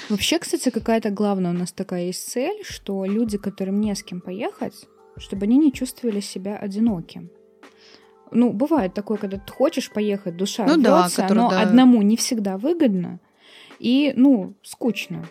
Вообще, 0.10 0.39
кстати, 0.39 0.70
какая-то 0.70 1.10
главная 1.10 1.51
у 1.51 1.56
нас 1.56 1.72
такая 1.72 2.06
есть 2.06 2.27
цель, 2.30 2.63
что 2.63 3.06
люди, 3.06 3.38
которым 3.38 3.80
не 3.80 3.94
с 3.96 4.04
кем 4.04 4.22
поехать, 4.22 4.88
чтобы 5.18 5.46
они 5.46 5.58
не 5.58 5.72
чувствовали 5.72 6.20
себя 6.20 6.58
одиноким. 6.58 7.30
Ну, 8.32 8.51
бывает 8.51 8.94
такое, 8.94 9.17
когда 9.17 9.38
ты 9.38 9.51
хочешь 9.51 9.91
поехать, 9.91 10.36
душа 10.36 10.65
Ну 10.65 10.77
да, 10.77 11.01
рвётся, 11.01 11.22
который, 11.22 11.38
но 11.38 11.50
да. 11.50 11.62
одному 11.62 12.01
не 12.01 12.17
всегда 12.17 12.58
выгодно 12.58 13.20
и, 13.79 14.13
ну, 14.15 14.53
скучно. 14.63 15.25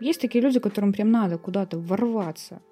Есть 0.00 0.20
такие 0.20 0.42
люди, 0.42 0.58
которым 0.58 0.92
прям 0.92 1.10
надо 1.10 1.38
куда-то 1.38 1.78
ворваться. 1.78 2.62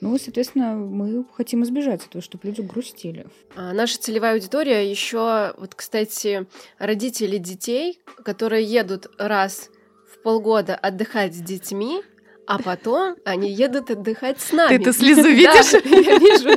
Ну, 0.00 0.18
соответственно, 0.18 0.74
мы 0.74 1.24
хотим 1.34 1.62
избежать 1.62 2.04
этого, 2.06 2.22
чтобы 2.22 2.48
люди 2.48 2.60
грустили. 2.60 3.26
А 3.56 3.72
наша 3.72 3.98
целевая 3.98 4.34
аудитория 4.34 4.90
еще, 4.90 5.54
вот, 5.56 5.74
кстати, 5.74 6.46
родители 6.78 7.38
детей, 7.38 8.00
которые 8.24 8.64
едут 8.64 9.06
раз 9.18 9.70
в 10.12 10.22
полгода 10.22 10.74
отдыхать 10.74 11.34
с 11.34 11.38
детьми, 11.38 12.02
а 12.46 12.58
потом 12.58 13.16
они 13.24 13.50
едут 13.50 13.90
отдыхать 13.90 14.40
с 14.40 14.52
нами. 14.52 14.76
Ты 14.76 14.82
эту 14.82 14.92
слезу 14.92 15.28
видишь? 15.28 15.72
Да, 15.84 15.96
я 15.96 16.18
вижу. 16.18 16.50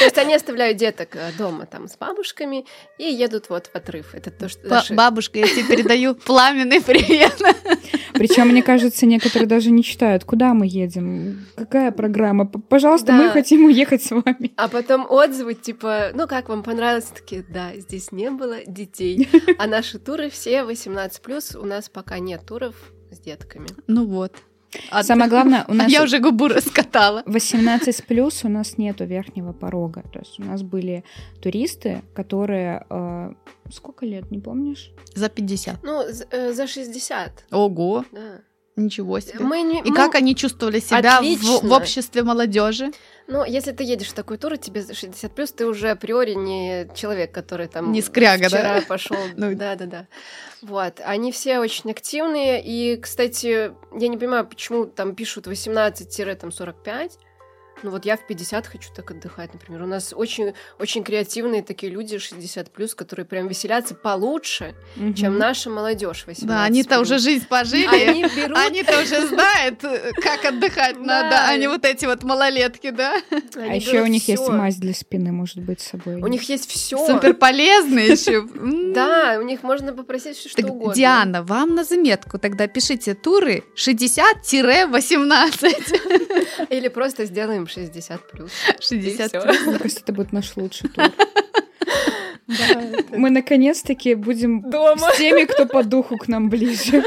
То 0.00 0.04
есть 0.06 0.18
они 0.18 0.34
оставляют 0.34 0.78
деток 0.78 1.14
э, 1.14 1.30
дома 1.38 1.66
там 1.66 1.86
с 1.86 1.96
бабушками 1.96 2.64
и 2.98 3.04
едут 3.04 3.50
вот 3.50 3.66
в 3.66 3.76
отрыв. 3.76 4.14
Это 4.14 4.30
то, 4.30 4.48
что 4.48 4.66
Ба- 4.68 4.82
Бабушка, 4.90 5.38
я 5.38 5.46
тебе 5.46 5.62
передаю 5.64 6.14
пламенный 6.14 6.80
привет. 6.80 7.36
Причем, 8.14 8.48
мне 8.48 8.62
кажется, 8.62 9.06
некоторые 9.06 9.46
даже 9.46 9.70
не 9.70 9.84
читают, 9.84 10.24
куда 10.24 10.54
мы 10.54 10.66
едем, 10.66 11.46
какая 11.54 11.90
программа. 11.92 12.46
Пожалуйста, 12.46 13.12
мы 13.12 13.28
хотим 13.30 13.66
уехать 13.66 14.02
с 14.02 14.10
вами. 14.10 14.52
А 14.56 14.68
потом 14.68 15.06
отзывы 15.08 15.54
типа, 15.54 16.10
ну 16.14 16.26
как 16.26 16.48
вам 16.48 16.62
понравилось? 16.62 17.04
Такие, 17.04 17.44
да, 17.48 17.72
здесь 17.76 18.10
не 18.10 18.30
было 18.30 18.56
детей. 18.66 19.28
А 19.58 19.66
наши 19.66 19.98
туры 19.98 20.30
все 20.30 20.62
18+, 20.62 21.56
у 21.58 21.66
нас 21.66 21.88
пока 21.88 22.18
нет 22.18 22.46
туров 22.46 22.74
с 23.10 23.18
детками. 23.18 23.68
Ну 23.86 24.06
вот. 24.06 24.32
А 24.90 25.02
Самое 25.02 25.28
главное, 25.30 25.64
у 25.68 25.72
а 25.72 25.74
нас 25.74 25.90
я 25.90 26.02
уже 26.02 26.18
губу 26.18 26.48
раскатала. 26.48 27.22
18 27.26 28.04
плюс 28.06 28.44
у 28.44 28.48
нас 28.48 28.78
нету 28.78 29.04
верхнего 29.04 29.52
порога. 29.52 30.04
То 30.12 30.20
есть 30.20 30.38
у 30.38 30.44
нас 30.44 30.62
были 30.62 31.04
туристы, 31.40 32.02
которые... 32.14 32.84
э, 32.90 33.32
сколько 33.72 34.06
лет, 34.06 34.30
не 34.30 34.38
помнишь? 34.38 34.90
За 35.14 35.28
50. 35.28 35.82
Ну, 35.82 36.02
э, 36.02 36.52
за 36.52 36.66
60, 36.66 37.46
Ого, 37.50 38.04
да. 38.12 38.40
Ничего 38.84 39.20
себе. 39.20 39.38
Мы 39.40 39.62
не, 39.62 39.80
И 39.80 39.90
мы- 39.90 39.94
как 39.96 40.14
они 40.14 40.34
чувствовали 40.34 40.80
себя 40.80 41.16
в, 41.16 41.18
Отлично. 41.18 41.58
в 41.68 41.72
обществе 41.72 42.22
молодежи? 42.22 42.90
Ну, 43.28 43.44
если 43.44 43.70
ты 43.70 43.84
едешь 43.84 44.08
в 44.08 44.12
такой 44.12 44.38
тур, 44.38 44.54
и 44.54 44.58
тебе 44.58 44.82
за 44.82 44.92
60 44.94 45.32
плюс, 45.32 45.52
ты 45.52 45.64
уже 45.66 45.90
априори 45.90 46.34
не 46.34 46.88
человек, 46.96 47.30
который 47.32 47.68
там 47.68 47.92
Не 47.92 48.02
скряга, 48.02 48.48
вчера 48.48 48.80
да? 48.80 48.82
пошел. 48.88 49.16
Ну. 49.36 49.54
Да, 49.54 49.76
да, 49.76 49.86
да. 49.86 50.06
Вот. 50.62 51.00
Они 51.04 51.30
все 51.30 51.60
очень 51.60 51.90
активные. 51.92 52.60
И, 52.64 52.96
кстати, 52.96 53.72
я 53.96 54.08
не 54.08 54.16
понимаю, 54.18 54.46
почему 54.46 54.84
там 54.86 55.14
пишут 55.14 55.46
18-45. 55.46 57.18
Ну 57.82 57.90
вот 57.90 58.04
я 58.04 58.16
в 58.16 58.26
50 58.26 58.66
хочу 58.66 58.90
так 58.94 59.10
отдыхать, 59.10 59.52
например. 59.54 59.82
У 59.82 59.86
нас 59.86 60.12
очень, 60.14 60.52
очень 60.78 61.02
креативные 61.02 61.62
такие 61.62 61.90
люди 61.90 62.18
60 62.18 62.70
плюс, 62.70 62.94
которые 62.94 63.24
прям 63.26 63.48
веселятся 63.48 63.94
получше, 63.94 64.74
чем 65.16 65.30
Мгм. 65.32 65.38
наша 65.38 65.70
молодежь 65.70 66.24
18 66.26 66.46
Да, 66.46 66.64
они-то 66.64 67.00
уже 67.00 67.18
жизнь 67.18 67.46
пожили. 67.48 67.86
Они 67.86 68.22
берут, 68.24 68.56
Они-то 68.56 69.00
уже 69.00 69.26
знают, 69.28 69.80
как 70.22 70.44
отдыхать 70.44 70.98
надо, 70.98 71.46
а 71.46 71.56
не 71.56 71.68
вот 71.68 71.84
эти 71.84 72.04
вот 72.06 72.22
малолетки, 72.22 72.90
да? 72.90 73.16
А 73.56 73.60
они 73.60 73.78
еще 73.78 74.02
у 74.02 74.06
них 74.06 74.26
есть 74.28 74.48
мазь 74.48 74.76
для 74.76 74.94
спины, 74.94 75.32
может 75.32 75.58
быть, 75.58 75.80
с 75.80 75.88
собой. 75.88 76.16
У 76.20 76.26
них 76.26 76.42
есть 76.48 76.70
все. 76.70 76.96
Супер 77.06 77.34
полезные 77.34 78.08
еще. 78.08 78.46
Да, 78.94 79.36
у 79.38 79.42
них 79.42 79.62
можно 79.62 79.92
попросить 79.92 80.36
все 80.36 80.48
что 80.48 80.66
угодно. 80.66 80.94
Диана, 80.94 81.42
вам 81.42 81.74
на 81.74 81.84
заметку 81.84 82.38
тогда 82.38 82.66
пишите 82.66 83.14
туры 83.14 83.64
60-18. 83.76 86.66
Или 86.70 86.88
просто 86.88 87.24
сделаем 87.24 87.66
60 87.70 88.30
плюс. 88.30 88.50
60 88.80 89.28
всё. 89.28 89.42
плюс. 89.42 89.78
Кажется, 89.78 90.00
это 90.00 90.12
будет 90.12 90.32
наш 90.32 90.56
лучший 90.56 90.90
тур. 90.90 91.04
Мы 93.10 93.30
наконец-таки 93.40 94.14
будем 94.14 94.64
с 94.72 95.18
теми, 95.18 95.44
кто 95.44 95.66
по 95.66 95.82
духу 95.82 96.16
к 96.16 96.28
нам 96.28 96.48
ближе. 96.48 97.02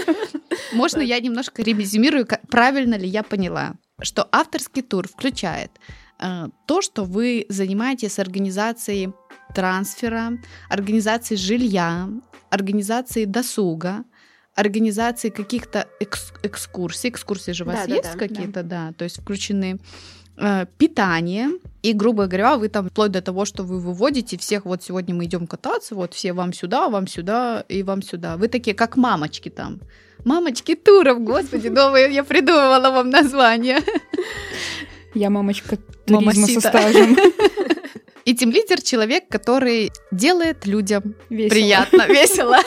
Можно 0.72 1.02
я 1.02 1.20
немножко 1.20 1.62
резюмирую, 1.62 2.28
правильно 2.50 2.96
ли 2.96 3.08
я 3.08 3.24
поняла, 3.24 3.74
что 4.02 4.28
авторский 4.32 4.82
тур 4.82 5.08
включает 5.08 5.72
э, 6.20 6.48
то, 6.66 6.82
что 6.82 7.04
вы 7.04 7.46
занимаетесь 7.50 8.20
организацией 8.20 9.14
трансфера, 9.54 10.40
организацией 10.70 11.38
жилья, 11.38 12.10
организацией 12.50 13.26
досуга, 13.26 14.04
организацией 14.56 15.34
каких-то 15.34 15.88
экс- 16.00 16.34
экскурсий. 16.44 17.10
Экскурсии 17.10 17.52
же 17.52 17.64
у 17.64 17.68
вас 17.68 17.88
есть 17.88 18.14
какие-то, 18.14 18.64
да. 18.64 18.94
то 18.98 19.04
есть 19.04 19.22
включены 19.22 19.80
питание, 20.78 21.50
и, 21.84 21.94
грубо 21.94 22.28
говоря, 22.28 22.58
вы 22.58 22.70
там 22.70 22.90
вплоть 22.90 23.12
до 23.12 23.22
того, 23.22 23.46
что 23.46 23.64
вы 23.64 23.80
выводите 23.80 24.38
всех, 24.38 24.66
вот 24.66 24.84
сегодня 24.84 25.14
мы 25.14 25.26
идем 25.26 25.48
кататься, 25.48 25.96
вот 25.96 26.14
все 26.14 26.34
вам 26.34 26.54
сюда, 26.54 26.90
вам 26.90 27.08
сюда 27.08 27.64
и 27.68 27.84
вам 27.84 28.02
сюда. 28.02 28.38
Вы 28.38 28.48
такие, 28.48 28.76
как 28.76 28.98
мамочки 28.98 29.50
там. 29.50 29.80
Мамочки 30.26 30.76
туров, 30.76 31.24
господи, 31.24 31.68
новое 31.70 32.10
я 32.10 32.24
придумывала 32.24 32.90
вам 32.90 33.10
название. 33.10 33.80
Я 35.14 35.30
мамочка 35.30 35.78
туризма 36.06 36.48
со 36.48 36.62
стажем. 36.62 37.18
И 38.26 38.34
тем 38.36 38.52
лидер 38.52 38.82
человек, 38.82 39.28
который 39.28 39.92
делает 40.12 40.66
людям 40.66 41.16
Весело. 41.30 41.50
приятно, 41.50 42.08
весело. 42.08 42.58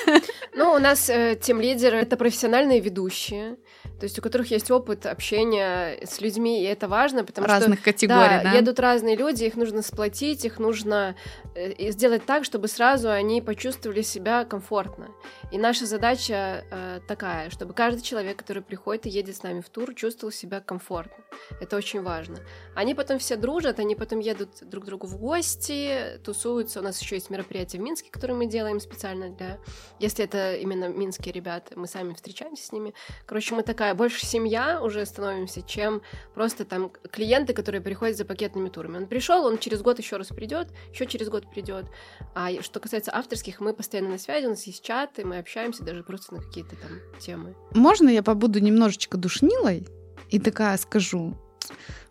Ну, 0.55 0.73
у 0.73 0.79
нас 0.79 1.09
э, 1.09 1.39
тем 1.41 1.61
лидеры 1.61 1.97
это 1.97 2.19
профессиональные 2.19 2.81
ведущие, 2.81 3.57
то 3.99 4.05
есть 4.05 4.19
у 4.19 4.23
которых 4.23 4.51
есть 4.51 4.71
опыт 4.71 5.07
общения 5.07 5.99
с 6.05 6.21
людьми, 6.21 6.63
и 6.63 6.65
это 6.65 6.89
важно, 6.89 7.25
потому 7.25 7.47
Разных 7.47 7.79
что 7.81 7.85
категорий, 7.85 8.43
да, 8.43 8.43
да? 8.43 8.53
едут 8.53 8.79
разные 8.79 9.17
люди, 9.17 9.45
их 9.45 9.57
нужно 9.57 9.83
сплотить, 9.83 10.45
их 10.45 10.59
нужно 10.59 11.17
э, 11.55 11.91
сделать 11.91 12.27
так, 12.27 12.45
чтобы 12.45 12.69
сразу 12.69 13.11
они 13.11 13.41
почувствовали 13.41 14.03
себя 14.03 14.45
комфортно. 14.45 15.09
И 15.51 15.59
наша 15.59 15.87
задача 15.87 16.65
э, 16.71 17.01
такая, 17.07 17.51
чтобы 17.51 17.73
каждый 17.73 18.03
человек, 18.03 18.37
который 18.37 18.63
приходит 18.63 19.07
и 19.07 19.11
едет 19.11 19.37
с 19.37 19.43
нами 19.43 19.61
в 19.61 19.69
тур, 19.69 19.95
чувствовал 19.95 20.33
себя 20.33 20.61
комфортно. 20.61 21.25
Это 21.61 21.77
очень 21.77 22.03
важно. 22.03 22.39
Они 22.75 22.95
потом 22.95 23.19
все 23.19 23.37
дружат, 23.37 23.79
они 23.79 23.95
потом 23.95 24.19
едут 24.19 24.51
друг 24.63 24.85
к 24.85 24.87
другу 24.87 25.07
в 25.07 25.17
гости, 25.17 26.21
тусуются. 26.25 26.81
У 26.81 26.83
нас 26.83 27.01
еще 27.01 27.17
есть 27.17 27.31
мероприятие 27.31 27.81
в 27.81 27.85
Минске, 27.85 28.11
которое 28.11 28.35
мы 28.35 28.47
делаем 28.47 28.81
специально 28.81 29.31
для... 29.31 29.59
Если 29.99 30.25
это 30.25 30.55
именно 30.57 30.89
минские 30.89 31.33
ребята, 31.33 31.79
мы 31.79 31.87
сами 31.87 32.15
встречаемся 32.15 32.67
с 32.67 32.73
ними. 32.73 32.95
Короче, 33.27 33.55
мы 33.55 33.63
такая 33.87 33.95
больше 33.95 34.27
семья 34.27 34.81
уже 34.83 35.07
становимся, 35.07 35.63
чем 35.63 36.03
просто 36.35 36.65
там 36.65 36.91
клиенты, 37.13 37.53
которые 37.53 37.81
приходят 37.81 38.17
за 38.17 38.25
пакетными 38.25 38.69
турами. 38.69 38.97
Он 38.97 39.07
пришел, 39.07 39.45
он 39.45 39.59
через 39.59 39.81
год 39.81 40.01
еще 40.01 40.17
раз 40.17 40.29
придет, 40.29 40.69
еще 40.93 41.07
через 41.07 41.29
год 41.29 41.49
придет. 41.49 41.87
А 42.35 42.51
что 42.63 42.81
касается 42.81 43.15
авторских, 43.15 43.61
мы 43.61 43.73
постоянно 43.73 44.11
на 44.11 44.19
связи, 44.19 44.47
у 44.47 44.51
нас 44.51 44.67
есть 44.67 44.85
чаты, 44.85 45.25
мы 45.25 45.39
общаемся 45.39 45.85
даже 45.85 46.03
просто 46.03 46.35
на 46.35 46.43
какие-то 46.43 46.75
там 46.75 46.91
темы. 47.21 47.55
Можно 47.75 48.09
я 48.09 48.25
побуду 48.25 48.59
немножечко 48.59 49.17
душнилой 49.17 49.87
и 50.31 50.41
такая 50.41 50.77
скажу? 50.79 51.37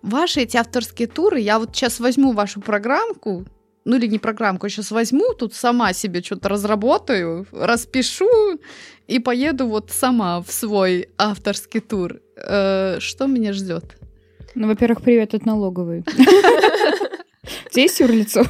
Ваши 0.01 0.41
эти 0.41 0.55
авторские 0.55 1.10
туры, 1.10 1.41
я 1.41 1.60
вот 1.60 1.75
сейчас 1.75 2.00
возьму 2.00 2.32
вашу 2.32 2.62
программку, 2.62 3.46
ну 3.86 3.98
или 3.98 4.08
не 4.08 4.20
программку, 4.20 4.65
я 4.65 4.70
сейчас 4.70 4.92
возьму, 4.92 5.34
тут 5.34 5.54
сама 5.54 5.94
себе 5.94 6.22
что-то 6.22 6.50
разработаю, 6.50 7.46
распишу 7.51 8.60
и 9.08 9.20
поеду 9.20 9.68
вот 9.68 9.92
сама 9.92 10.42
в 10.42 10.51
свой 10.51 11.10
авторский 11.18 11.82
тур. 11.82 12.20
Э, 12.36 12.98
что 13.00 13.27
меня 13.27 13.54
ждет? 13.54 13.98
Ну, 14.56 14.68
во-первых, 14.68 15.01
привет 15.01 15.34
от 15.34 15.46
налоговой. 15.46 16.04
Есть 17.74 18.00
юрлицо? 18.00 18.44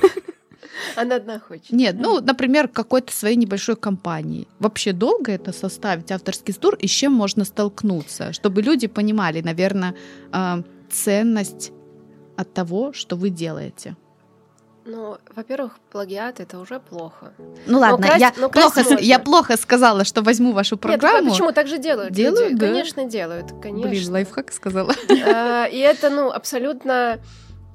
Она 0.96 1.15
одна 1.15 1.39
хочет. 1.39 1.72
Нет, 1.72 1.96
ну, 2.00 2.22
например, 2.22 2.68
какой-то 2.68 3.12
своей 3.12 3.36
небольшой 3.36 3.75
компании. 3.75 4.48
Вообще 4.60 4.94
долго 4.94 5.32
это 5.32 5.51
составить 5.51 6.12
авторский 6.12 6.54
тур 6.54 6.75
и 6.75 6.88
с 6.88 6.92
чем 6.92 7.12
можно 7.12 7.44
столкнуться, 7.44 8.34
чтобы 8.34 8.62
люди 8.62 8.88
понимали, 8.88 9.42
наверное, 9.42 9.96
э, 10.32 10.63
ценность 10.89 11.72
от 12.38 12.54
того, 12.54 12.94
что 12.94 13.15
вы 13.15 13.30
делаете. 13.30 13.96
Ну, 14.86 15.18
во-первых, 15.36 15.80
плагиат 15.92 16.39
это 16.39 16.60
уже 16.60 16.80
плохо. 16.80 17.34
Ну 17.65 17.80
ладно, 17.80 18.06
красть- 18.06 18.20
я, 18.20 18.34
ну, 18.38 18.50
красть 18.50 18.74
плохо, 18.75 18.89
можно. 18.92 19.04
я 19.06 19.20
плохо 19.20 19.58
сказала, 19.58 20.04
что 20.06 20.22
возьму 20.22 20.51
вашу 20.54 20.75
Нет, 20.75 20.82
программу. 20.82 21.27
а 21.30 21.32
почему 21.32 21.51
так 21.51 21.68
же 21.68 21.77
делают? 21.80 22.13
Делают, 22.13 22.51
люди? 22.51 22.60
да? 22.60 22.68
Конечно, 22.68 23.06
делают, 23.06 23.51
конечно. 23.63 23.89
Блин, 23.89 24.12
лайфхак 24.12 24.51
сказала. 24.51 24.94
А, 25.27 25.65
И 25.65 25.77
это, 25.80 26.10
ну, 26.12 26.30
абсолютно 26.32 27.20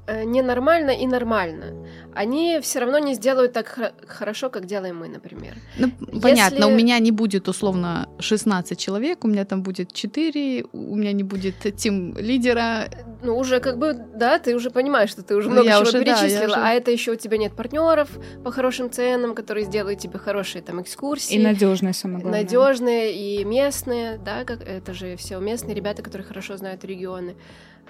э, 0.07 0.23
ненормально 0.25 0.91
и 0.91 1.07
нормально. 1.09 1.85
Они 2.15 2.61
все 2.63 2.79
равно 2.79 2.99
не 3.01 3.15
сделают 3.15 3.53
так 3.53 3.67
хо- 3.69 3.93
хорошо, 4.07 4.49
как 4.51 4.67
делаем 4.67 4.99
мы, 4.99 5.09
например. 5.09 5.55
Ну, 5.79 5.91
понятно, 6.21 6.69
у 6.69 6.71
меня 6.71 6.99
не 7.01 7.11
будет 7.11 7.49
условно 7.49 8.09
16 8.21 8.79
человек, 8.79 9.25
у 9.25 9.29
меня 9.29 9.45
там 9.45 9.63
будет 9.65 9.93
4, 9.93 10.65
у 10.73 10.97
меня 10.97 11.13
не 11.13 11.25
будет 11.25 11.55
тим 11.77 12.17
лидера. 12.17 12.89
Ну, 13.23 13.37
уже 13.39 13.61
как 13.61 13.79
бы, 13.79 13.93
да, 13.95 14.39
ты 14.39 14.55
уже 14.55 14.71
понимаешь, 14.71 15.11
что 15.11 15.23
ты 15.23 15.35
уже 15.37 15.49
Ну, 15.49 15.55
много 15.55 15.67
я 15.69 15.75
чего 15.75 15.83
уже, 15.83 15.93
да, 15.93 15.99
перечислила, 16.05 16.53
уже- 16.53 16.61
а 16.61 16.73
это 16.73 16.91
еще 16.91 17.13
у 17.13 17.17
тебя 17.17 17.37
нет 17.37 17.55
партнеров 17.55 18.09
по 18.45 18.51
хорошим 18.51 18.91
ценам, 18.91 19.35
которые 19.35 19.67
сделают 19.67 19.99
тебе 20.01 20.19
хорошие 20.19 20.63
там 20.63 20.81
экскурсии. 20.83 21.35
И 21.35 21.43
надежная, 21.43 21.93
самое 21.93 22.21
главное. 22.23 22.43
надежные 22.43 23.13
и 23.15 23.45
местные, 23.45 24.19
да, 24.19 24.45
как 24.45 24.63
это 24.63 24.93
же 24.95 25.17
все 25.17 25.39
местные 25.39 25.75
ребята, 25.75 26.03
которые 26.03 26.27
хорошо 26.27 26.57
знают 26.57 26.85
регионы. 26.85 27.37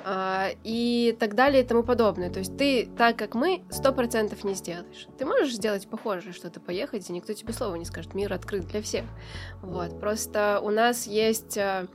а, 0.03 0.49
и 0.65 1.15
так 1.21 1.35
далее 1.35 1.63
и 1.63 1.67
тому 1.67 1.83
подобное. 1.83 2.31
То 2.31 2.39
есть 2.39 2.57
ты, 2.57 2.89
так 2.97 3.17
как 3.19 3.35
мы, 3.35 3.65
сто 3.69 3.93
процентов 3.93 4.45
не 4.45 4.55
сделаешь. 4.55 5.07
Ты 5.19 5.27
можешь 5.27 5.53
сделать 5.55 5.87
похожее, 5.87 6.33
что-то 6.33 6.59
поехать, 6.59 7.11
и 7.11 7.13
никто 7.13 7.35
тебе 7.35 7.53
слова 7.53 7.75
не 7.75 7.85
скажет. 7.85 8.15
Мир 8.15 8.33
открыт 8.33 8.67
для 8.69 8.81
всех. 8.81 9.05
Вот. 9.61 10.01
Просто 10.01 10.59
у 10.63 10.71
нас 10.71 11.07
есть 11.07 11.59
а, 11.59 11.87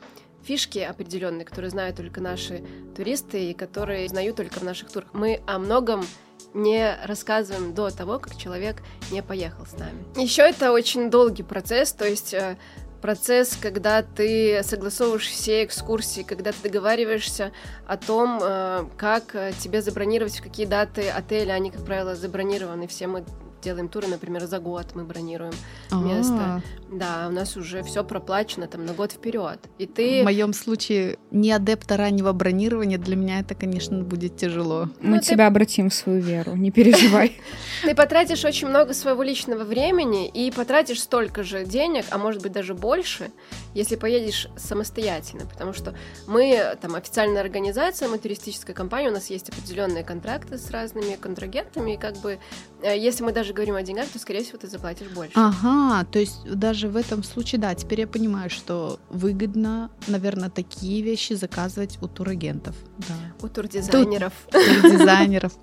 фишки 0.46 0.80
определенные, 0.80 1.46
которые 1.46 1.72
знают 1.72 1.98
только 1.98 2.22
наши 2.22 2.64
туристы 2.96 3.52
и 3.52 3.54
которые 3.54 4.08
знают 4.08 4.36
только 4.36 4.60
в 4.60 4.64
наших 4.64 4.92
турах. 4.92 5.10
Мы 5.14 5.42
о 5.48 5.60
многом 5.60 6.06
не 6.54 6.96
рассказываем 7.04 7.74
до 7.74 7.90
того, 7.90 8.20
как 8.20 8.38
человек 8.38 8.82
не 9.12 9.22
поехал 9.22 9.66
с 9.66 9.74
нами. 9.74 10.06
Еще 10.16 10.44
это 10.44 10.72
очень 10.72 11.10
долгий 11.10 11.44
процесс, 11.44 11.92
то 11.92 12.08
есть 12.08 12.34
э, 12.34 12.58
процесс, 13.02 13.58
когда 13.62 14.02
ты 14.02 14.64
согласовываешь 14.64 15.28
все 15.28 15.66
экскурсии, 15.66 16.22
когда 16.22 16.52
ты 16.54 16.58
договариваешься 16.64 17.52
о 17.86 17.98
том, 17.98 18.40
э, 18.42 18.86
как 18.98 19.36
э, 19.36 19.52
тебе 19.60 19.82
забронировать, 19.82 20.40
в 20.40 20.44
какие 20.44 20.66
даты 20.66 21.10
отеля, 21.10 21.54
они, 21.54 21.72
как 21.72 21.84
правило, 21.84 22.16
забронированы, 22.16 22.88
все 22.88 23.08
мы 23.08 23.26
делаем 23.66 23.90
туры, 23.90 24.08
например, 24.08 24.46
за 24.46 24.60
год 24.60 24.94
мы 24.94 25.04
бронируем 25.04 25.54
А-а-а. 25.90 26.04
место. 26.04 26.62
Да, 26.92 27.26
у 27.28 27.32
нас 27.32 27.58
уже 27.58 27.82
все 27.82 28.04
проплачено 28.04 28.68
там 28.68 28.86
на 28.86 28.94
год 28.94 29.12
вперед. 29.12 29.60
И 29.80 29.88
ты... 29.88 30.22
В 30.22 30.26
моем 30.26 30.54
случае 30.54 31.18
не 31.32 31.52
адепта 31.52 31.98
раннего 31.98 32.32
бронирования, 32.32 33.00
для 33.00 33.16
меня 33.16 33.40
это, 33.40 33.56
конечно, 33.56 34.04
будет 34.04 34.38
тяжело. 34.38 34.90
Мы 35.02 35.16
ну, 35.16 35.22
тебя 35.22 35.38
ты... 35.38 35.44
обратим 35.44 35.90
в 35.90 35.94
свою 35.94 36.22
веру, 36.22 36.56
не 36.56 36.72
переживай. 36.72 37.40
Ты 37.82 37.94
потратишь 37.96 38.46
очень 38.46 38.68
много 38.68 38.94
своего 38.94 39.24
личного 39.24 39.64
времени 39.64 40.28
и 40.28 40.52
потратишь 40.52 41.02
столько 41.02 41.44
же 41.44 41.66
денег, 41.66 42.06
а 42.12 42.18
может 42.18 42.42
быть 42.42 42.52
даже 42.52 42.74
больше, 42.74 43.32
если 43.74 43.96
поедешь 43.96 44.48
самостоятельно, 44.56 45.46
потому 45.46 45.74
что 45.74 45.96
мы 46.28 46.78
там 46.82 46.96
официальная 46.96 47.42
организация, 47.42 48.08
мы 48.08 48.18
туристическая 48.18 48.76
компания, 48.76 49.10
у 49.10 49.14
нас 49.14 49.30
есть 49.30 49.50
определенные 49.50 50.04
контракты 50.04 50.58
с 50.58 50.72
разными 50.72 51.16
контрагентами, 51.16 51.94
и 51.94 51.98
как 51.98 52.16
бы 52.18 52.40
э, 52.82 52.98
если 52.98 53.24
мы 53.24 53.32
даже 53.32 53.54
говорим 53.56 53.76
о 53.76 53.82
деньгах, 53.82 54.08
то, 54.08 54.20
скорее 54.20 54.44
всего, 54.44 54.60
ты 54.60 54.68
заплатишь 54.68 55.08
больше. 55.08 55.34
Ага, 55.36 56.06
то 56.12 56.20
есть 56.20 56.44
даже 56.46 56.88
в 56.88 56.96
этом 56.96 57.24
случае, 57.24 57.60
да, 57.60 57.74
теперь 57.74 58.02
я 58.02 58.08
понимаю, 58.08 58.50
что 58.50 59.00
выгодно, 59.10 59.90
наверное, 60.08 60.50
такие 60.50 61.02
вещи 61.02 61.34
заказывать 61.34 61.98
у 62.02 62.08
турагентов. 62.08 62.76
Да. 62.98 63.16
У 63.42 63.48
турдизайнеров. 63.48 64.34
Турдизайнеров. 64.52 65.54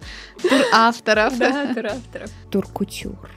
Туравторов. 0.43 1.39
Да, 1.39 1.75
туравторов. 1.75 2.31
Туркутюр. 2.51 3.31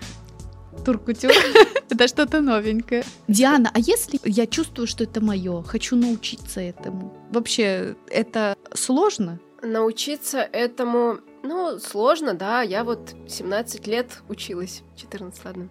Туркутюр. 0.83 1.31
Это 1.89 2.07
что-то 2.07 2.41
новенькое. 2.41 3.03
Диана, 3.27 3.71
а 3.73 3.79
если 3.79 4.19
я 4.23 4.47
чувствую, 4.47 4.87
что 4.87 5.03
это 5.03 5.21
мое, 5.21 5.61
хочу 5.63 5.95
научиться 5.95 6.59
этому, 6.59 7.15
вообще 7.31 7.95
это 8.09 8.55
сложно? 8.73 9.39
Научиться 9.61 10.39
этому 10.39 11.19
ну, 11.45 11.79
сложно, 11.79 12.33
да. 12.33 12.61
Я 12.61 12.83
вот 12.83 13.15
17 13.27 13.87
лет 13.87 14.21
училась. 14.29 14.83
14, 14.97 15.45
ладно. 15.45 15.69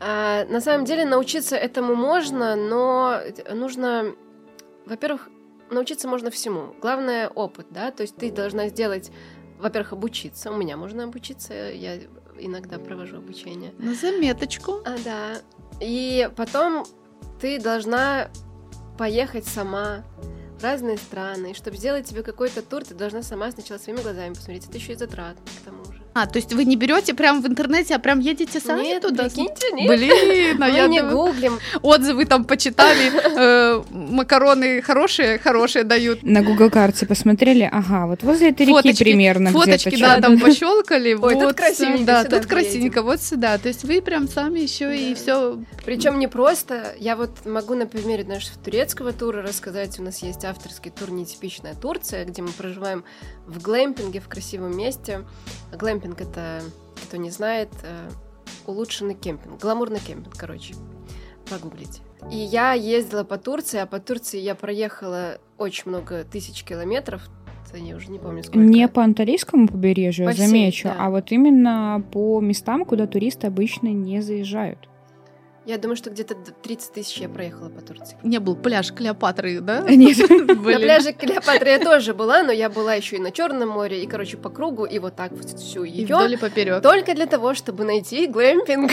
А, 0.00 0.44
на 0.46 0.60
самом 0.60 0.84
деле 0.84 1.04
научиться 1.04 1.56
этому 1.56 1.94
можно, 1.94 2.56
но 2.56 3.20
нужно, 3.52 4.14
во-первых, 4.86 5.28
научиться 5.70 6.08
можно 6.08 6.30
всему. 6.30 6.74
Главное 6.80 7.28
опыт, 7.28 7.66
да. 7.70 7.90
То 7.90 8.02
есть 8.02 8.16
ты 8.16 8.30
должна 8.30 8.68
сделать, 8.68 9.10
во-первых, 9.58 9.92
обучиться. 9.92 10.50
У 10.50 10.56
меня 10.56 10.76
можно 10.76 11.04
обучиться. 11.04 11.54
Я 11.54 11.98
иногда 12.38 12.78
провожу 12.78 13.18
обучение. 13.18 13.72
На 13.78 13.94
заметочку. 13.94 14.80
А, 14.84 14.96
да. 15.04 15.36
И 15.80 16.28
потом 16.36 16.84
ты 17.40 17.60
должна 17.60 18.30
поехать 18.98 19.46
сама 19.46 20.04
разные 20.62 20.96
страны. 20.98 21.50
И 21.50 21.54
чтобы 21.54 21.76
сделать 21.76 22.06
тебе 22.06 22.22
какой-то 22.22 22.62
тур, 22.62 22.84
ты 22.84 22.94
должна 22.94 23.22
сама 23.22 23.50
сначала 23.50 23.78
своими 23.78 24.00
глазами 24.00 24.34
посмотреть. 24.34 24.66
Это 24.66 24.78
еще 24.78 24.92
и 24.92 24.96
затратно, 24.96 25.42
к 25.60 25.64
тому. 25.64 25.79
А, 26.12 26.26
то 26.26 26.38
есть 26.38 26.52
вы 26.52 26.64
не 26.64 26.74
берете 26.74 27.14
прям 27.14 27.40
в 27.40 27.46
интернете, 27.46 27.94
а 27.94 27.98
прям 28.00 28.18
едете 28.18 28.58
сами 28.58 28.82
нет, 28.82 29.02
туда? 29.02 29.24
Прикиньте, 29.24 29.70
нет. 29.72 29.88
Блин, 29.88 30.62
а 30.62 30.68
я 30.68 30.88
не 30.88 31.02
гуглим. 31.02 31.58
Отзывы 31.82 32.24
там 32.24 32.44
почитали, 32.44 33.12
э, 33.14 33.82
макароны 33.90 34.82
хорошие, 34.82 35.38
хорошие 35.38 35.84
дают. 35.84 36.22
На 36.24 36.42
Google 36.42 36.68
карте 36.68 37.06
посмотрели, 37.06 37.68
ага, 37.70 38.06
вот 38.06 38.24
возле 38.24 38.50
этой 38.50 38.66
реки 38.66 38.92
примерно 39.04 39.50
Фоточки, 39.50 40.00
да, 40.00 40.20
там 40.20 40.40
пощелкали. 40.40 41.14
Ой, 41.14 41.34
тут 41.34 41.54
красивенько. 41.54 42.04
Да, 42.04 42.24
тут 42.24 42.46
красивенько, 42.46 43.02
вот 43.02 43.20
сюда. 43.20 43.58
То 43.58 43.68
есть 43.68 43.84
вы 43.84 44.02
прям 44.02 44.26
сами 44.28 44.60
еще 44.60 44.96
и 44.96 45.14
все. 45.14 45.60
Причем 45.84 46.18
не 46.18 46.26
просто. 46.26 46.94
Я 46.98 47.14
вот 47.14 47.46
могу 47.46 47.74
на 47.74 47.86
примере 47.86 48.24
нашего 48.24 48.58
турецкого 48.58 49.12
тура 49.12 49.42
рассказать. 49.42 49.98
У 50.00 50.02
нас 50.02 50.22
есть 50.22 50.44
авторский 50.44 50.90
тур 50.90 51.10
«Нетипичная 51.10 51.74
Турция», 51.74 52.24
где 52.24 52.42
мы 52.42 52.48
проживаем 52.48 53.04
в 53.46 53.62
глэмпинге 53.62 54.20
в 54.20 54.28
красивом 54.28 54.76
месте. 54.76 55.24
Глэмпинг 55.72 55.99
Кемпинг 56.00 56.20
это, 56.22 56.62
кто 57.06 57.18
не 57.18 57.30
знает, 57.30 57.68
э, 57.82 58.08
улучшенный 58.66 59.14
кемпинг, 59.14 59.60
гламурный 59.60 59.98
кемпинг, 59.98 60.34
короче, 60.34 60.74
погуглите. 61.50 62.00
И 62.30 62.36
я 62.36 62.72
ездила 62.72 63.22
по 63.22 63.36
Турции, 63.36 63.78
а 63.78 63.86
по 63.86 64.00
Турции 64.00 64.38
я 64.38 64.54
проехала 64.54 65.38
очень 65.58 65.84
много 65.86 66.24
тысяч 66.24 66.64
километров, 66.64 67.28
я 67.74 67.96
уже 67.96 68.10
не 68.10 68.18
помню 68.18 68.42
сколько. 68.42 68.58
Не 68.58 68.88
по 68.88 69.02
Анталийскому 69.04 69.68
побережью, 69.68 70.26
по 70.26 70.32
замечу, 70.32 70.88
всей, 70.88 70.96
да. 70.98 71.06
а 71.06 71.10
вот 71.10 71.30
именно 71.32 72.02
по 72.12 72.40
местам, 72.40 72.84
куда 72.84 73.06
туристы 73.06 73.46
обычно 73.46 73.88
не 73.88 74.22
заезжают. 74.22 74.89
Я 75.66 75.76
думаю, 75.76 75.96
что 75.96 76.10
где-то 76.10 76.34
30 76.34 76.92
тысяч 76.92 77.18
я 77.18 77.28
проехала 77.28 77.68
по 77.68 77.82
Турции. 77.82 78.16
Не 78.22 78.38
был 78.38 78.56
пляж 78.56 78.92
Клеопатры, 78.92 79.60
да? 79.60 79.80
Нет. 79.88 80.18
На 80.30 80.54
пляже 80.78 81.12
Клеопатры 81.12 81.70
я 81.70 81.78
тоже 81.78 82.14
была, 82.14 82.42
но 82.42 82.50
я 82.50 82.70
была 82.70 82.94
еще 82.94 83.16
и 83.16 83.18
на 83.18 83.30
Черном 83.30 83.68
море, 83.68 84.02
и, 84.02 84.06
короче, 84.06 84.36
по 84.36 84.48
кругу, 84.48 84.84
и 84.86 84.98
вот 84.98 85.16
так 85.16 85.32
вот 85.32 85.50
всю 85.50 85.84
ее. 85.84 86.02
И 86.02 86.04
вдоль 86.06 86.34
и 86.34 86.36
поперек. 86.36 86.82
Только 86.82 87.14
для 87.14 87.26
того, 87.26 87.54
чтобы 87.54 87.84
найти 87.84 88.26
глэмпинг. 88.26 88.90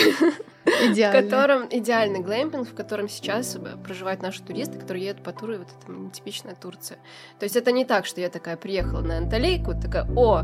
Идеально. 0.91 1.21
В 1.21 1.29
котором 1.29 1.67
идеальный 1.71 2.19
глэмпинг, 2.19 2.67
в 2.67 2.75
котором 2.75 3.07
сейчас 3.07 3.57
проживают 3.85 4.21
наши 4.21 4.43
туристы, 4.43 4.77
которые 4.77 5.05
едут 5.05 5.23
по 5.23 5.31
туру, 5.31 5.53
и 5.53 5.57
вот 5.57 5.67
это 5.67 5.91
нетипичная 5.91 6.55
Турция. 6.55 6.97
То 7.39 7.45
есть 7.45 7.55
это 7.55 7.71
не 7.71 7.85
так, 7.85 8.05
что 8.05 8.19
я 8.19 8.29
такая 8.29 8.57
приехала 8.57 9.01
на 9.01 9.17
Анталейку, 9.17 9.73
такая, 9.73 10.05
о, 10.15 10.43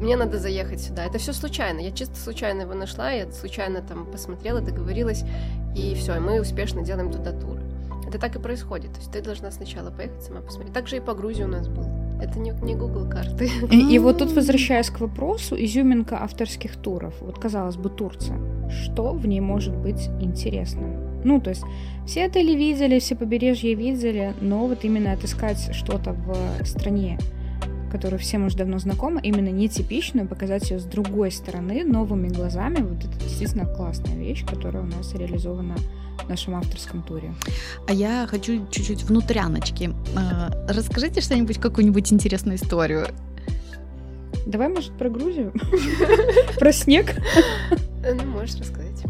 мне 0.00 0.16
надо 0.16 0.38
заехать 0.38 0.80
сюда. 0.80 1.04
Это 1.04 1.18
все 1.18 1.32
случайно. 1.32 1.80
Я 1.80 1.90
чисто 1.90 2.16
случайно 2.16 2.62
его 2.62 2.74
нашла, 2.74 3.10
я 3.10 3.30
случайно 3.30 3.82
там 3.82 4.06
посмотрела, 4.06 4.60
договорилась, 4.60 5.24
и 5.76 5.94
все, 5.94 6.16
и 6.16 6.20
мы 6.20 6.40
успешно 6.40 6.82
делаем 6.82 7.12
туда 7.12 7.32
тур. 7.32 7.58
Это 8.08 8.18
так 8.18 8.34
и 8.34 8.38
происходит. 8.38 8.92
То 8.92 8.98
есть 8.98 9.12
ты 9.12 9.22
должна 9.22 9.50
сначала 9.50 9.90
поехать 9.90 10.22
сама 10.22 10.40
посмотреть. 10.40 10.72
Так 10.74 10.88
же 10.88 10.96
и 10.96 11.00
по 11.00 11.14
Грузии 11.14 11.44
у 11.44 11.48
нас 11.48 11.68
был. 11.68 11.84
Это 12.20 12.38
не, 12.38 12.50
не 12.62 12.74
Google 12.74 13.08
карты. 13.08 13.48
И, 13.70 13.94
и 13.94 13.98
вот 13.98 14.18
тут 14.18 14.32
возвращаясь 14.36 14.90
к 14.90 15.00
вопросу, 15.00 15.54
изюминка 15.56 16.22
авторских 16.22 16.76
туров. 16.76 17.14
Вот 17.20 17.38
казалось 17.38 17.76
бы, 17.76 17.88
Турция. 17.88 18.38
Что 18.68 19.12
в 19.12 19.26
ней 19.26 19.40
может 19.40 19.74
быть 19.76 20.08
интересно? 20.20 20.88
Ну, 21.24 21.40
то 21.40 21.50
есть 21.50 21.62
все 22.06 22.24
отели 22.24 22.52
видели, 22.52 22.98
все 22.98 23.14
побережья 23.14 23.74
видели, 23.74 24.34
но 24.40 24.66
вот 24.66 24.84
именно 24.84 25.12
отыскать 25.12 25.74
что-то 25.74 26.12
в 26.12 26.66
стране, 26.66 27.18
которая 27.90 28.18
всем 28.18 28.46
уже 28.46 28.56
давно 28.56 28.78
знакома, 28.78 29.20
именно 29.20 29.48
нетипичную, 29.48 30.26
показать 30.26 30.70
ее 30.70 30.78
с 30.78 30.84
другой 30.84 31.30
стороны, 31.30 31.84
новыми 31.84 32.28
глазами. 32.28 32.76
Вот 32.76 32.98
это 32.98 33.18
действительно 33.20 33.66
классная 33.66 34.16
вещь, 34.16 34.44
которая 34.46 34.82
у 34.82 34.86
нас 34.86 35.14
реализована 35.14 35.76
в 36.24 36.28
нашем 36.28 36.54
авторском 36.54 37.02
туре. 37.02 37.34
А 37.88 37.92
я 37.92 38.26
хочу 38.28 38.66
чуть-чуть 38.70 39.02
внутряночки. 39.04 39.90
А, 40.16 40.50
расскажите 40.68 41.20
что-нибудь, 41.20 41.58
какую-нибудь 41.58 42.12
интересную 42.12 42.56
историю. 42.56 43.06
Давай, 44.46 44.68
может, 44.68 44.92
про 44.92 45.10
Грузию? 45.10 45.52
Про 46.58 46.72
снег? 46.72 47.14
Ну, 48.02 48.24
можешь 48.24 48.56
рассказать. 48.56 49.04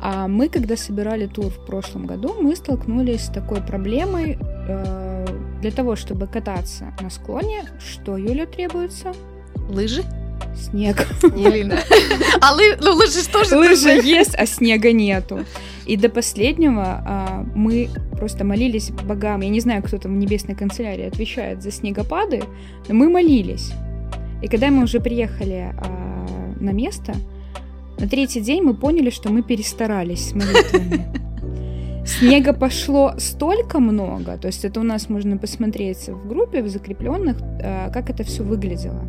А 0.00 0.26
мы, 0.26 0.48
когда 0.48 0.76
собирали 0.76 1.26
тур 1.26 1.46
в 1.46 1.64
прошлом 1.64 2.06
году, 2.06 2.34
мы 2.40 2.56
столкнулись 2.56 3.26
с 3.26 3.28
такой 3.28 3.60
проблемой. 3.60 4.38
Для 5.62 5.70
того, 5.70 5.94
чтобы 5.94 6.26
кататься 6.26 6.92
на 7.00 7.08
склоне, 7.08 7.62
что 7.78 8.16
Юля 8.16 8.46
требуется? 8.46 9.12
Лыжи? 9.68 10.02
Снег. 10.56 11.06
Снег. 11.20 11.78
А 12.40 12.52
лы... 12.52 12.76
ну, 12.80 12.94
лыжи 12.94 13.22
что 13.22 13.44
же? 13.44 13.56
Лыжи 13.56 13.90
есть, 14.02 14.34
а 14.36 14.44
снега 14.44 14.90
нету. 14.90 15.44
И 15.86 15.96
до 15.96 16.08
последнего 16.08 16.84
а, 16.84 17.46
мы 17.54 17.90
просто 18.18 18.44
молились 18.44 18.90
богам. 18.90 19.42
Я 19.42 19.50
не 19.50 19.60
знаю, 19.60 19.84
кто 19.84 19.98
там 19.98 20.14
в 20.14 20.16
небесной 20.16 20.56
канцелярии 20.56 21.06
отвечает 21.06 21.62
за 21.62 21.70
снегопады, 21.70 22.42
но 22.88 22.94
мы 22.94 23.08
молились. 23.08 23.70
И 24.42 24.48
когда 24.48 24.68
мы 24.70 24.82
уже 24.82 24.98
приехали 24.98 25.72
а, 25.78 26.56
на 26.58 26.70
место, 26.70 27.14
на 27.98 28.08
третий 28.08 28.40
день 28.40 28.64
мы 28.64 28.74
поняли, 28.74 29.10
что 29.10 29.30
мы 29.30 29.42
перестарались 29.42 30.30
с 30.30 30.32
молитвами. 30.32 31.31
Снега 32.04 32.52
пошло 32.52 33.14
столько 33.18 33.78
много, 33.78 34.36
то 34.36 34.48
есть 34.48 34.64
это 34.64 34.80
у 34.80 34.82
нас 34.82 35.08
можно 35.08 35.36
посмотреть 35.36 36.08
в 36.08 36.28
группе, 36.28 36.62
в 36.62 36.68
закрепленных, 36.68 37.36
э, 37.60 37.90
как 37.92 38.10
это 38.10 38.24
все 38.24 38.42
выглядело. 38.42 39.04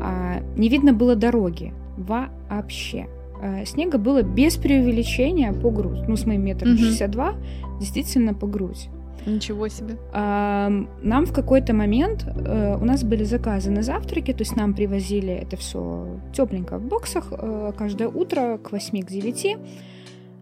А, 0.00 0.40
не 0.56 0.68
видно 0.68 0.92
было 0.92 1.16
дороги 1.16 1.72
вообще. 1.96 3.06
Э, 3.42 3.64
снега 3.66 3.98
было 3.98 4.22
без 4.22 4.56
преувеличения 4.56 5.52
по 5.52 5.70
грудь. 5.70 6.06
Ну, 6.06 6.16
с 6.16 6.26
моим 6.26 6.44
метром 6.44 6.76
62, 6.76 7.34
действительно 7.80 8.34
по 8.34 8.46
грудь. 8.46 8.88
Ничего 9.26 9.68
себе. 9.68 9.96
Нам 10.12 11.26
в 11.26 11.32
какой-то 11.32 11.74
момент 11.74 12.24
э, 12.24 12.78
у 12.80 12.84
нас 12.84 13.02
были 13.02 13.24
заказаны 13.24 13.82
завтраки, 13.82 14.32
то 14.32 14.42
есть 14.42 14.56
нам 14.56 14.74
привозили 14.74 15.32
это 15.32 15.56
все 15.56 16.06
тепленько 16.32 16.78
в 16.78 16.84
боксах 16.84 17.32
каждое 17.76 18.08
утро 18.08 18.58
к 18.58 18.70
8 18.70 19.02
к 19.02 19.10
9. 19.10 19.56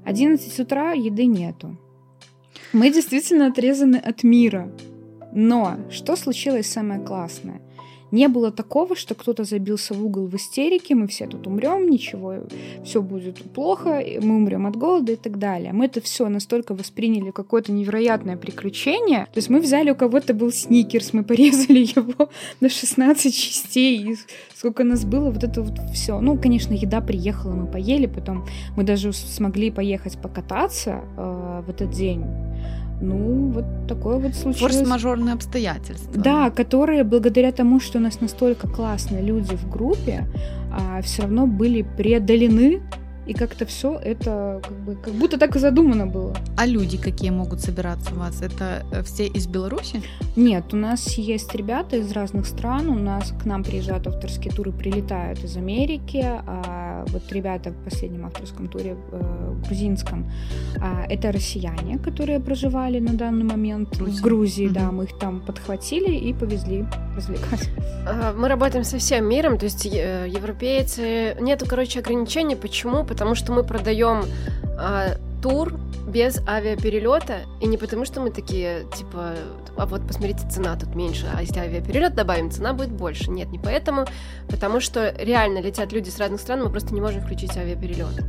11 0.05 0.61
утра 0.61 0.93
еды 0.93 1.25
нету. 1.25 1.77
Мы 2.72 2.90
действительно 2.90 3.46
отрезаны 3.46 3.96
от 3.96 4.22
мира. 4.22 4.70
Но 5.33 5.76
что 5.90 6.16
случилось 6.16 6.70
самое 6.70 7.00
классное? 7.00 7.61
Не 8.12 8.29
было 8.29 8.53
такого, 8.53 8.95
что 8.95 9.14
кто-то 9.14 9.45
забился 9.45 9.95
в 9.95 10.05
угол 10.05 10.27
в 10.27 10.35
истерике, 10.37 10.95
мы 10.95 11.07
все 11.07 11.27
тут 11.27 11.47
умрем, 11.47 11.88
ничего, 11.88 12.35
все 12.85 13.03
будет 13.03 13.38
плохо, 13.53 14.03
мы 14.21 14.37
умрем 14.37 14.66
от 14.66 14.77
голода 14.77 15.12
и 15.12 15.16
так 15.16 15.38
далее. 15.38 15.73
Мы 15.73 15.87
это 15.87 16.01
все 16.01 16.29
настолько 16.29 16.75
восприняли 16.75 17.31
какое-то 17.31 17.73
невероятное 17.73 18.37
приключение. 18.37 19.27
То 19.27 19.38
есть 19.38 19.51
мы 19.51 19.61
взяли, 19.61 19.90
у 19.90 19.95
кого-то 19.97 20.35
был 20.35 20.53
сникерс, 20.53 21.12
мы 21.12 21.25
порезали 21.25 21.79
его 21.97 22.29
на 22.61 22.69
16 22.69 23.35
частей, 23.35 24.12
и 24.12 24.16
сколько 24.55 24.85
нас 24.85 25.05
было, 25.05 25.31
вот 25.31 25.42
это 25.42 25.62
вот 25.62 25.79
все. 25.92 26.21
Ну, 26.21 26.38
конечно, 26.38 26.75
еда 26.75 27.01
приехала, 27.01 27.55
мы 27.55 27.66
поели, 27.66 28.07
потом 28.07 28.47
мы 28.77 28.85
даже 28.85 29.12
смогли 29.12 29.71
поехать 29.71 30.19
покататься 30.21 31.03
э, 31.16 31.62
в 31.66 31.71
этот 31.71 31.90
день. 31.90 32.25
Ну, 33.01 33.51
вот 33.51 33.65
такое 33.87 34.19
вот 34.19 34.35
случилось. 34.35 34.75
Форс-мажорные 34.75 35.35
обстоятельства. 35.35 36.13
Да, 36.15 36.51
которые 36.51 37.05
благодаря 37.05 37.53
тому, 37.53 37.79
что 37.81 37.99
у 37.99 38.01
нас 38.01 38.21
настолько 38.21 38.69
классные 38.69 39.23
люди 39.23 39.55
в 39.55 39.71
группе, 39.71 40.25
а, 40.73 41.03
все 41.03 41.23
равно 41.23 41.47
были 41.47 41.83
преодолены 41.83 42.81
и 43.27 43.35
как-то 43.35 43.67
все 43.67 43.99
это 43.99 44.61
как 44.62 44.77
бы 44.85 44.97
как 44.97 45.15
будто 45.15 45.39
так 45.39 45.57
и 45.57 45.59
задумано 45.59 46.07
было. 46.07 46.37
А 46.57 46.67
люди 46.67 46.97
какие 46.97 47.31
могут 47.31 47.61
собираться 47.61 48.15
у 48.15 48.19
вас? 48.19 48.43
Это 48.43 48.85
э, 48.93 49.03
все 49.03 49.27
из 49.27 49.47
Беларуси? 49.47 50.03
Нет, 50.37 50.73
у 50.73 50.77
нас 50.77 51.19
есть 51.19 51.55
ребята 51.55 51.97
из 51.97 52.12
разных 52.12 52.47
стран. 52.47 52.89
У 52.89 52.95
нас 52.95 53.33
к 53.43 53.45
нам 53.45 53.65
приезжают 53.65 54.07
авторские 54.07 54.53
туры, 54.53 54.73
прилетают 54.73 55.43
из 55.45 55.57
Америки. 55.57 56.25
А 56.25 57.05
вот 57.09 57.33
ребята 57.33 57.71
в 57.71 57.85
последнем 57.85 58.27
авторском 58.27 58.69
туре 58.69 58.97
э, 59.12 59.55
грузинском 59.67 60.31
а, 60.81 61.05
это 61.09 61.33
россияне, 61.33 61.99
которые 61.99 62.41
проживали 62.41 63.01
на 63.01 63.15
данный 63.15 63.45
момент 63.45 63.97
Грузия. 63.97 64.19
в 64.19 64.23
Грузии. 64.23 64.67
Угу. 64.67 64.75
Да, 64.75 64.93
мы 64.93 65.05
их 65.05 65.19
там 65.19 65.41
подхватили 65.41 66.15
и 66.15 66.33
повезли 66.33 66.87
развлекать. 67.17 67.69
А, 68.07 68.35
мы 68.35 68.49
работаем 68.49 68.85
со 68.85 68.99
всем 68.99 69.29
миром, 69.29 69.59
то 69.59 69.65
есть 69.65 69.87
э, 69.87 70.27
европейцы. 70.29 71.37
Нету, 71.41 71.67
короче, 71.69 72.01
ограничений. 72.01 72.57
Почему? 72.57 73.05
Потому 73.16 73.35
что 73.35 73.50
мы 73.50 73.64
продаем 73.64 74.26
а, 74.79 75.16
тур 75.42 75.72
без 76.07 76.46
авиаперелета, 76.46 77.46
и 77.62 77.66
не 77.66 77.79
потому 77.79 78.05
что 78.05 78.20
мы 78.20 78.31
такие, 78.31 78.85
типа, 78.94 79.37
а 79.74 79.87
вот 79.87 80.07
посмотрите, 80.07 80.46
цена 80.50 80.76
тут 80.76 80.94
меньше, 80.94 81.26
а 81.35 81.40
если 81.40 81.59
авиаперелет 81.59 82.14
добавим, 82.14 82.50
цена 82.50 82.74
будет 82.74 82.90
больше. 82.90 83.31
Нет, 83.31 83.48
не 83.48 83.59
поэтому, 83.59 84.05
потому 84.50 84.81
что 84.81 85.14
реально 85.18 85.62
летят 85.62 85.92
люди 85.92 86.11
с 86.11 86.18
разных 86.18 86.42
стран, 86.42 86.62
мы 86.62 86.68
просто 86.68 86.92
не 86.92 87.00
можем 87.00 87.22
включить 87.22 87.57
авиаперелет. 87.57 88.22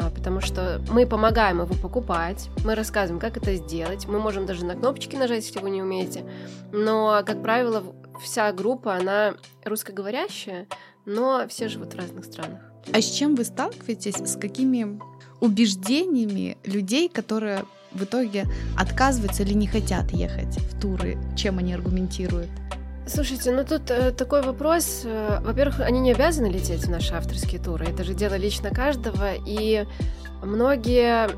А, 0.00 0.10
потому 0.10 0.40
что 0.40 0.80
мы 0.88 1.04
помогаем 1.04 1.60
его 1.60 1.74
покупать, 1.74 2.48
мы 2.64 2.76
рассказываем, 2.76 3.18
как 3.20 3.36
это 3.36 3.56
сделать, 3.56 4.06
мы 4.06 4.20
можем 4.20 4.46
даже 4.46 4.64
на 4.64 4.76
кнопочки 4.76 5.16
нажать, 5.16 5.44
если 5.44 5.58
вы 5.58 5.70
не 5.70 5.82
умеете. 5.82 6.24
Но, 6.70 7.24
как 7.26 7.42
правило, 7.42 7.82
вся 8.22 8.52
группа, 8.52 8.94
она 8.94 9.34
русскоговорящая, 9.64 10.68
но 11.06 11.44
все 11.48 11.66
живут 11.66 11.94
в 11.94 11.98
разных 11.98 12.24
странах. 12.24 12.67
А 12.92 13.00
с 13.00 13.10
чем 13.10 13.34
вы 13.34 13.44
сталкиваетесь, 13.44 14.16
с 14.16 14.36
какими 14.36 14.98
убеждениями 15.40 16.56
людей, 16.64 17.08
которые 17.08 17.64
в 17.92 18.04
итоге 18.04 18.44
отказываются 18.76 19.42
или 19.42 19.54
не 19.54 19.66
хотят 19.66 20.10
ехать 20.12 20.58
в 20.58 20.80
туры, 20.80 21.18
чем 21.36 21.58
они 21.58 21.74
аргументируют? 21.74 22.50
Слушайте, 23.06 23.52
ну 23.52 23.64
тут 23.64 23.90
э, 23.90 24.10
такой 24.10 24.42
вопрос. 24.42 25.02
Э, 25.04 25.40
во-первых, 25.42 25.80
они 25.80 25.98
не 25.98 26.12
обязаны 26.12 26.46
лететь 26.46 26.84
в 26.84 26.90
наши 26.90 27.14
авторские 27.14 27.60
туры. 27.60 27.86
Это 27.86 28.04
же 28.04 28.12
дело 28.12 28.34
лично 28.34 28.70
каждого. 28.70 29.32
И 29.46 29.86
многие 30.42 31.30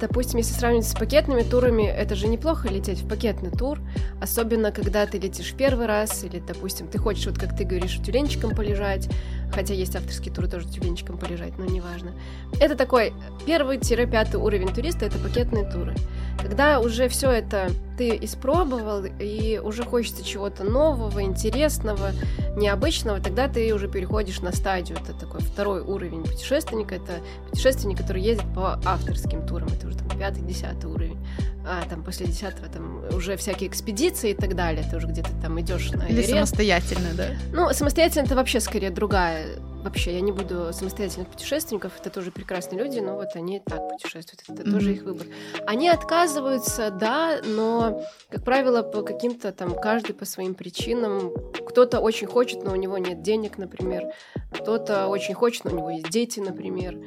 Допустим, 0.00 0.38
если 0.38 0.52
сравнивать 0.54 0.88
с 0.88 0.94
пакетными 0.94 1.42
турами, 1.42 1.84
это 1.84 2.16
же 2.16 2.26
неплохо 2.26 2.68
лететь 2.68 3.00
в 3.00 3.08
пакетный 3.08 3.50
тур, 3.50 3.78
особенно 4.20 4.72
когда 4.72 5.06
ты 5.06 5.18
летишь 5.18 5.54
первый 5.56 5.86
раз, 5.86 6.24
или, 6.24 6.40
допустим, 6.40 6.88
ты 6.88 6.98
хочешь, 6.98 7.26
вот 7.26 7.38
как 7.38 7.56
ты 7.56 7.64
говоришь, 7.64 8.00
тюленчиком 8.04 8.56
полежать, 8.56 9.08
хотя 9.52 9.74
есть 9.74 9.96
авторские 9.96 10.34
туры 10.34 10.48
тоже 10.48 10.66
тюленчиком 10.66 11.18
полежать, 11.18 11.58
но 11.58 11.64
неважно. 11.64 12.12
Это 12.60 12.76
такой 12.76 13.12
первый-пятый 13.46 14.36
уровень 14.36 14.72
туриста, 14.72 15.04
это 15.06 15.18
пакетные 15.18 15.70
туры. 15.70 15.94
Когда 16.40 16.80
уже 16.80 17.08
все 17.08 17.30
это 17.30 17.70
ты 17.96 18.18
испробовал, 18.20 19.04
и 19.18 19.60
уже 19.62 19.84
хочется 19.84 20.24
чего-то 20.24 20.64
нового, 20.64 21.22
интересного, 21.22 22.10
необычного, 22.56 23.20
тогда 23.20 23.48
ты 23.48 23.72
уже 23.72 23.88
переходишь 23.88 24.40
на 24.40 24.52
стадию. 24.52 24.98
Это 25.00 25.14
такой 25.14 25.40
второй 25.40 25.80
уровень 25.80 26.22
путешественника. 26.24 26.96
Это 26.96 27.20
путешественник, 27.48 27.98
который 27.98 28.22
ездит 28.22 28.52
по 28.54 28.80
авторским 28.84 29.46
турам. 29.46 29.68
Это 29.68 29.86
уже 29.86 29.96
там 29.96 30.18
пятый, 30.18 30.42
десятый 30.42 30.90
уровень. 30.90 31.18
А 31.66 31.82
там 31.88 32.02
после 32.02 32.26
десятого 32.26 32.68
там 32.68 33.04
уже 33.14 33.36
всякие 33.36 33.70
экспедиции 33.70 34.30
и 34.30 34.34
так 34.34 34.54
далее. 34.54 34.84
Ты 34.90 34.96
уже 34.96 35.06
где-то 35.06 35.30
там 35.40 35.58
идешь 35.60 35.90
на 35.92 36.06
Или 36.08 36.22
самостоятельно, 36.22 37.14
да? 37.14 37.28
Ну, 37.52 37.72
самостоятельно 37.72 38.26
это 38.26 38.34
вообще 38.34 38.60
скорее 38.60 38.90
другая 38.90 39.46
вообще, 39.84 40.14
я 40.14 40.20
не 40.20 40.32
буду 40.32 40.72
самостоятельных 40.72 41.28
путешественников, 41.28 41.92
это 42.00 42.10
тоже 42.10 42.32
прекрасные 42.32 42.82
люди, 42.82 42.98
но 42.98 43.14
вот 43.14 43.36
они 43.36 43.60
так 43.60 43.88
путешествуют, 43.90 44.42
это 44.48 44.62
mm-hmm. 44.62 44.72
тоже 44.72 44.92
их 44.92 45.02
выбор. 45.02 45.26
Они 45.66 45.88
отказываются, 45.88 46.90
да, 46.90 47.40
но, 47.44 48.02
как 48.30 48.42
правило, 48.44 48.82
по 48.82 49.02
каким-то 49.02 49.52
там, 49.52 49.74
каждый 49.74 50.14
по 50.14 50.24
своим 50.24 50.54
причинам. 50.54 51.32
Кто-то 51.68 52.00
очень 52.00 52.26
хочет, 52.26 52.64
но 52.64 52.72
у 52.72 52.76
него 52.76 52.98
нет 52.98 53.22
денег, 53.22 53.58
например. 53.58 54.12
Кто-то 54.52 55.06
очень 55.08 55.34
хочет, 55.34 55.64
но 55.64 55.72
у 55.72 55.76
него 55.76 55.90
есть 55.90 56.08
дети, 56.08 56.40
например. 56.40 56.98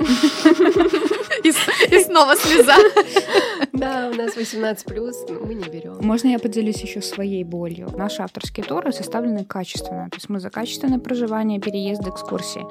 И 1.92 2.00
снова 2.00 2.36
слеза. 2.36 2.74
Да, 3.72 4.10
у 4.12 4.14
нас 4.14 4.36
18 4.36 4.84
плюс, 4.86 5.24
мы 5.28 5.54
не 5.54 5.64
берем. 5.64 5.96
Можно 6.00 6.28
я 6.28 6.38
поделюсь 6.38 6.82
еще 6.82 7.00
своей 7.00 7.42
болью? 7.42 7.90
Наши 7.96 8.22
авторские 8.22 8.64
туры 8.64 8.92
составлены 8.92 9.44
качественно. 9.44 10.08
То 10.10 10.16
есть 10.16 10.28
мы 10.28 10.40
за 10.40 10.50
качественное 10.50 10.98
проживание, 10.98 11.58
переезд, 11.58 12.06
экскурсии. 12.06 12.64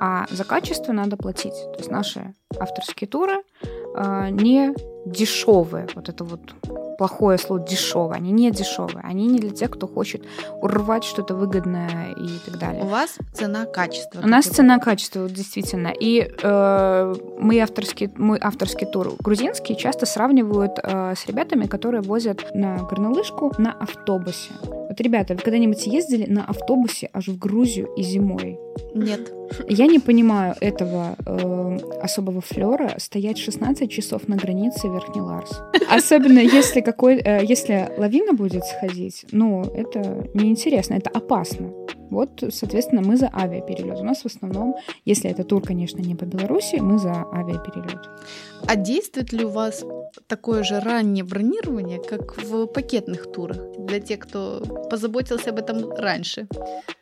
А 0.00 0.26
за 0.30 0.44
качество 0.44 0.92
надо 0.92 1.16
платить. 1.16 1.52
То 1.52 1.76
есть 1.78 1.90
наши 1.90 2.34
авторские 2.58 3.06
туры 3.08 3.42
не 3.94 4.74
дешевые. 5.06 5.86
Вот 5.94 6.08
это 6.08 6.24
вот 6.24 6.40
плохое 6.98 7.38
слово 7.38 7.64
дешевые. 7.64 8.16
Они 8.16 8.32
не 8.32 8.50
дешевые. 8.50 9.00
Они 9.02 9.26
не 9.26 9.38
для 9.38 9.50
тех, 9.50 9.70
кто 9.70 9.86
хочет 9.86 10.22
урвать 10.60 11.04
что-то 11.04 11.34
выгодное 11.34 12.12
и 12.12 12.28
так 12.44 12.58
далее. 12.58 12.82
У 12.82 12.88
вас 12.88 13.16
цена-качество. 13.32 14.20
У 14.22 14.26
нас 14.26 14.46
цена-качество, 14.46 15.28
действительно. 15.28 15.88
И 15.88 16.28
э, 16.42 17.14
мы 17.38 17.60
авторский, 17.60 18.10
мой 18.16 18.38
авторский 18.40 18.86
тур 18.86 19.12
грузинский 19.20 19.76
часто 19.76 20.06
сравнивают 20.06 20.72
э, 20.82 21.14
с 21.16 21.26
ребятами, 21.26 21.66
которые 21.66 22.02
возят 22.02 22.54
на 22.54 22.78
горнолыжку 22.78 23.52
на 23.58 23.72
автобусе. 23.72 24.50
Вот, 24.88 25.00
ребята, 25.00 25.34
вы 25.34 25.40
когда-нибудь 25.40 25.86
ездили 25.86 26.24
на 26.30 26.44
автобусе 26.44 27.10
аж 27.12 27.28
в 27.28 27.38
Грузию 27.38 27.88
и 27.96 28.02
зимой? 28.02 28.58
Нет. 28.94 29.32
Я 29.68 29.86
не 29.86 29.98
понимаю 29.98 30.54
этого 30.60 31.16
э, 31.26 31.78
особого 32.02 32.40
флера 32.40 32.94
стоять 32.98 33.38
16 33.38 33.90
часов 33.90 34.28
на 34.28 34.36
границе 34.36 34.88
Верхний 34.88 35.20
Ларс. 35.20 35.60
Особенно 35.90 36.38
если 36.38 36.80
какой, 36.80 37.16
э, 37.16 37.44
если 37.44 37.90
лавина 37.98 38.32
будет 38.32 38.64
сходить, 38.64 39.24
ну, 39.32 39.62
это 39.62 40.28
неинтересно, 40.34 40.94
это 40.94 41.10
опасно. 41.10 41.70
Вот, 42.10 42.42
соответственно, 42.50 43.02
мы 43.02 43.16
за 43.16 43.30
авиаперелет. 43.32 44.00
У 44.00 44.04
нас 44.04 44.22
в 44.22 44.26
основном, 44.26 44.76
если 45.04 45.30
это 45.30 45.44
тур, 45.44 45.62
конечно, 45.62 46.00
не 46.00 46.14
по 46.14 46.24
Беларуси, 46.24 46.76
мы 46.76 46.98
за 46.98 47.24
авиаперелет. 47.32 48.08
А 48.66 48.76
действует 48.76 49.32
ли 49.32 49.44
у 49.44 49.50
вас 49.50 49.84
такое 50.26 50.62
же 50.62 50.80
раннее 50.80 51.24
бронирование, 51.24 51.98
как 51.98 52.42
в 52.42 52.66
пакетных 52.66 53.30
турах, 53.32 53.58
для 53.78 54.00
тех, 54.00 54.20
кто 54.20 54.62
позаботился 54.90 55.50
об 55.50 55.58
этом 55.58 55.90
раньше? 55.92 56.48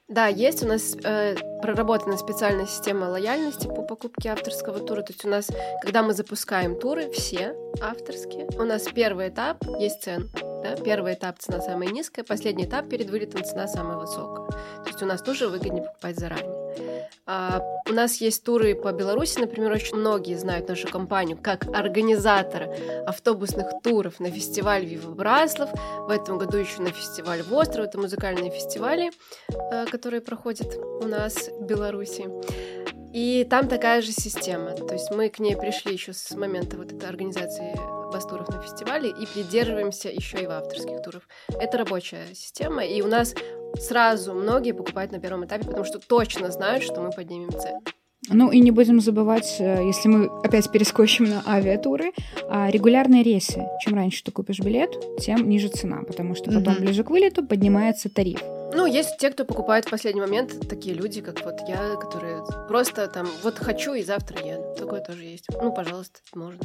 Да, 0.09 0.29
есть 0.29 0.63
у 0.63 0.69
нас 0.69 0.97
э, 1.03 1.35
проработана 1.61 2.17
специальная 2.17 2.67
система 2.67 3.07
лояльности 3.07 3.67
по 3.67 3.83
покупке 3.83 4.29
авторского 4.29 4.79
тура. 4.79 5.03
То 5.03 5.13
есть 5.13 5.25
у 5.25 5.29
нас, 5.29 5.49
когда 5.83 6.03
мы 6.03 6.15
запускаем 6.15 6.79
туры, 6.79 7.11
все 7.11 7.57
авторские, 7.81 8.47
у 8.57 8.63
нас 8.63 8.85
первый 8.85 9.31
этап 9.31 9.65
есть 9.81 10.03
цен. 10.03 10.31
Да? 10.63 10.77
Первый 10.77 11.15
этап 11.15 11.41
цена 11.41 11.61
самая 11.61 11.89
низкая, 11.89 12.25
последний 12.25 12.67
этап 12.67 12.89
перед 12.89 13.11
вылетом 13.11 13.43
цена 13.43 13.67
самая 13.67 13.97
высокая. 13.97 14.47
То 14.85 14.87
есть 14.87 15.03
у 15.03 15.07
нас 15.07 15.21
тоже 15.23 15.49
выгоднее 15.49 15.83
покупать 15.83 16.17
заранее. 16.17 16.66
А, 17.27 17.61
у 17.89 17.93
нас 17.93 18.21
есть 18.21 18.45
туры 18.45 18.75
по 18.75 18.93
Беларуси, 18.93 19.41
например, 19.41 19.73
очень 19.73 19.97
многие 19.97 20.37
знают 20.37 20.69
нашу 20.69 20.89
компанию 20.89 21.37
как 21.41 21.67
организатора 21.75 22.73
автобусных 23.05 23.83
туров 23.83 24.21
на 24.21 24.31
фестиваль 24.31 24.85
Вива 24.85 25.11
Браслов. 25.11 25.71
В 26.07 26.11
этом 26.11 26.39
году 26.39 26.57
еще 26.57 26.81
на 26.81 26.91
фестиваль 26.91 27.43
Востров. 27.43 27.87
Это 27.87 27.99
музыкальные 27.99 28.51
фестивали, 28.51 29.11
а, 29.73 29.87
которые 29.87 30.21
проходят 30.21 30.77
у 30.77 31.07
нас 31.07 31.49
в 31.49 31.65
Беларуси. 31.65 32.27
И 33.13 33.47
там 33.49 33.67
такая 33.69 34.03
же 34.03 34.13
система. 34.13 34.73
То 34.73 34.93
есть 34.93 35.11
мы 35.11 35.29
к 35.29 35.39
ней 35.39 35.57
пришли 35.57 35.95
еще 35.95 36.13
с 36.13 36.31
момента 36.33 36.77
вот 36.77 36.93
этой 36.93 37.09
организации 37.09 37.75
бастуров 38.13 38.49
на 38.49 38.63
фестивале 38.63 39.11
и 39.11 39.27
придерживаемся 39.27 40.09
еще 40.09 40.43
и 40.43 40.47
в 40.47 40.51
авторских 40.51 41.03
турах. 41.03 41.23
Это 41.49 41.79
рабочая 41.79 42.27
система, 42.35 42.85
и 42.85 43.03
у 43.03 43.07
нас 43.07 43.35
сразу 43.81 44.35
многие 44.35 44.73
покупают 44.73 45.13
на 45.13 45.19
первом 45.19 45.45
этапе, 45.45 45.65
потому 45.67 45.85
что 45.85 45.99
точно 45.99 46.51
знают, 46.51 46.83
что 46.83 47.01
мы 47.01 47.11
поднимем 47.11 47.51
цену. 47.51 47.83
Ну 48.29 48.51
и 48.51 48.59
не 48.61 48.73
будем 48.73 49.01
забывать, 49.01 49.57
э, 49.61 49.85
если 49.87 50.09
мы 50.09 50.27
опять 50.43 50.71
перескочим 50.73 51.27
на 51.27 51.43
авиатуры, 51.47 52.13
а 52.49 52.69
регулярные 52.71 53.23
рейсы. 53.23 53.63
Чем 53.83 53.95
раньше 53.95 54.25
ты 54.25 54.33
купишь 54.33 54.59
билет, 54.59 54.91
тем 55.21 55.49
ниже 55.49 55.69
цена, 55.69 56.03
потому 56.03 56.35
что 56.35 56.47
потом 56.51 56.75
Мгм. 56.75 56.83
ближе 56.83 57.05
к 57.05 57.11
вылету 57.11 57.47
поднимается 57.47 58.09
тариф. 58.09 58.43
Ну, 58.75 58.85
есть 58.85 59.17
те, 59.19 59.31
кто 59.31 59.45
покупает 59.45 59.85
в 59.85 59.91
последний 59.91 60.21
момент, 60.21 60.69
такие 60.69 60.95
люди, 60.95 61.21
как 61.21 61.45
вот 61.45 61.61
я, 61.69 61.95
которые 61.95 62.43
просто 62.69 63.07
там, 63.07 63.29
вот 63.45 63.59
хочу 63.59 63.95
и 63.95 64.03
завтра 64.03 64.45
еду. 64.45 64.75
Такое 64.77 65.01
тоже 65.01 65.23
есть. 65.23 65.47
Ну, 65.63 65.73
пожалуйста, 65.73 66.19
можно. 66.35 66.59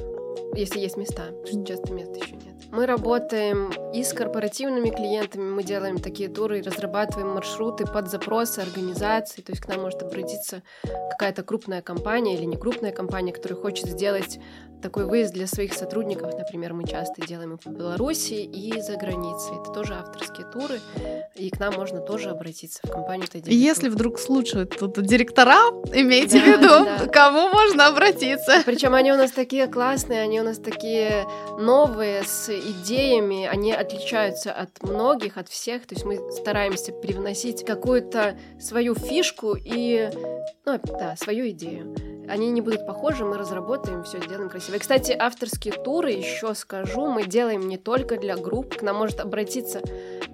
Если 0.56 0.80
есть 0.80 0.98
места, 0.98 1.26
потому 1.28 1.46
что 1.48 1.64
часто 1.66 1.94
мест 1.94 2.16
еще 2.16 2.34
нет. 2.36 2.51
Мы 2.72 2.86
работаем 2.86 3.72
и 3.94 4.02
с 4.02 4.14
корпоративными 4.14 4.90
клиентами, 4.90 5.50
мы 5.50 5.62
делаем 5.62 6.00
такие 6.00 6.30
туры, 6.30 6.60
и 6.60 6.62
разрабатываем 6.62 7.34
маршруты 7.34 7.86
под 7.86 8.10
запросы 8.10 8.60
организации, 8.60 9.42
то 9.42 9.52
есть 9.52 9.62
к 9.62 9.68
нам 9.68 9.82
может 9.82 10.02
обратиться 10.02 10.64
какая-то 11.10 11.44
крупная 11.44 11.82
компания 11.82 12.36
или 12.36 12.46
не 12.46 12.56
крупная 12.56 12.92
компания, 12.94 13.34
которая 13.34 13.60
хочет 13.60 13.88
сделать 13.88 14.40
такой 14.82 15.06
выезд 15.06 15.34
для 15.34 15.48
своих 15.48 15.74
сотрудников, 15.74 16.34
например, 16.34 16.74
мы 16.74 16.88
часто 16.88 17.26
делаем 17.26 17.54
и 17.54 17.58
в 17.58 17.72
Беларуси, 17.72 18.34
и 18.34 18.82
за 18.82 18.98
границей. 18.98 19.54
Это 19.62 19.72
тоже 19.72 19.94
авторские 19.94 20.48
туры, 20.48 20.80
и 21.36 21.50
к 21.50 21.60
нам 21.60 21.76
можно 21.76 22.00
тоже 22.00 22.30
обратиться 22.30 22.80
в 22.84 22.90
компанию 22.90 23.28
Тедди 23.28 23.52
Если 23.52 23.90
вдруг 23.90 24.20
слушают 24.20 24.76
тут 24.78 25.00
директора, 25.02 25.70
имейте 25.94 26.40
в 26.40 26.46
Да, 26.46 26.52
виду, 26.52 26.86
да. 26.86 27.08
кому 27.08 27.50
можно 27.50 27.88
обратиться. 27.88 28.64
Причем 28.66 28.96
они 28.96 29.12
у 29.12 29.18
нас 29.18 29.32
такие 29.32 29.68
классные, 29.68 30.22
они 30.22 30.42
у 30.42 30.44
нас 30.44 30.58
такие 30.58 31.26
новые, 31.60 32.24
с 32.24 32.50
идеями, 32.62 33.46
они 33.46 33.74
отличаются 33.74 34.52
от 34.52 34.82
многих, 34.84 35.38
от 35.38 35.50
всех. 35.50 35.86
То 35.86 35.96
есть 35.96 36.06
мы 36.06 36.32
стараемся 36.32 36.92
привносить 36.92 37.66
какую-то 37.66 38.38
свою 38.60 38.96
фишку 38.96 39.56
и, 39.56 40.10
ну, 40.66 40.80
да, 40.84 41.16
свою 41.16 41.50
идею. 41.50 41.96
Они 42.30 42.50
не 42.52 42.62
будут 42.62 42.88
похожи, 42.88 43.26
мы 43.26 43.38
разработаем, 43.38 44.04
все 44.04 44.20
сделаем 44.20 44.50
красиво. 44.50 44.76
И, 44.76 44.80
кстати, 44.80 45.12
авторские 45.18 45.74
туры, 45.74 46.12
еще 46.12 46.54
скажу, 46.56 47.08
мы 47.08 47.26
делаем 47.26 47.68
не 47.68 47.78
только 47.78 48.18
для 48.18 48.38
групп, 48.38 48.78
к 48.78 48.82
нам 48.84 48.98
может 48.98 49.20
обратиться 49.20 49.82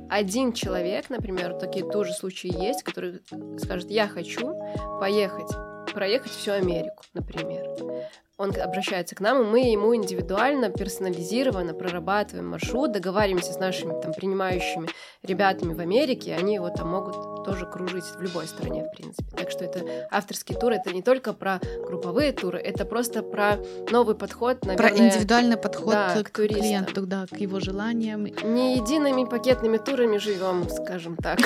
один 0.09 0.53
человек, 0.53 1.09
например, 1.09 1.53
такие 1.55 1.89
тоже 1.89 2.13
случаи 2.13 2.47
есть, 2.47 2.83
который 2.83 3.21
скажет, 3.59 3.91
я 3.91 4.07
хочу 4.07 4.53
поехать, 4.99 5.51
проехать 5.93 6.31
всю 6.31 6.51
Америку, 6.51 7.03
например. 7.13 7.67
Он 8.37 8.51
обращается 8.55 9.15
к 9.15 9.19
нам, 9.19 9.41
и 9.41 9.45
мы 9.45 9.59
ему 9.71 9.95
индивидуально, 9.95 10.69
персонализированно 10.69 11.73
прорабатываем 11.73 12.47
маршрут, 12.49 12.91
договариваемся 12.91 13.53
с 13.53 13.59
нашими 13.59 13.99
там 13.99 14.13
принимающими 14.13 14.87
ребятами 15.23 15.73
в 15.73 15.79
Америке, 15.79 16.35
они 16.35 16.53
его 16.55 16.69
там 16.69 16.89
могут 16.89 17.36
тоже 17.47 17.65
кружить 17.65 18.03
в 18.03 18.21
любой 18.21 18.45
стране, 18.47 18.83
в 18.83 18.95
принципе. 18.95 19.35
Так 19.37 19.49
что 19.49 19.63
это 19.63 19.85
авторские 20.11 20.57
туры, 20.59 20.75
это 20.75 20.91
не 20.93 21.01
только 21.01 21.31
про 21.33 21.61
групповые 21.87 22.33
туры, 22.33 22.59
это 22.59 22.83
просто 22.83 23.23
про 23.23 23.57
новый 23.89 24.15
подход, 24.15 24.59
Про 24.59 24.73
наверное, 24.75 25.07
индивидуальный 25.07 25.55
подход 25.57 25.91
да, 25.93 26.23
к 26.23 26.27
к 26.27 26.29
туристам. 26.35 26.61
клиенту, 26.61 27.01
да, 27.07 27.25
к 27.25 27.37
его 27.37 27.59
желаниям. 27.61 28.25
не 28.25 28.75
едиными 28.75 29.23
пакетными 29.23 29.77
турами 29.77 30.17
живем, 30.17 30.69
скажем 30.69 31.15
так. 31.15 31.39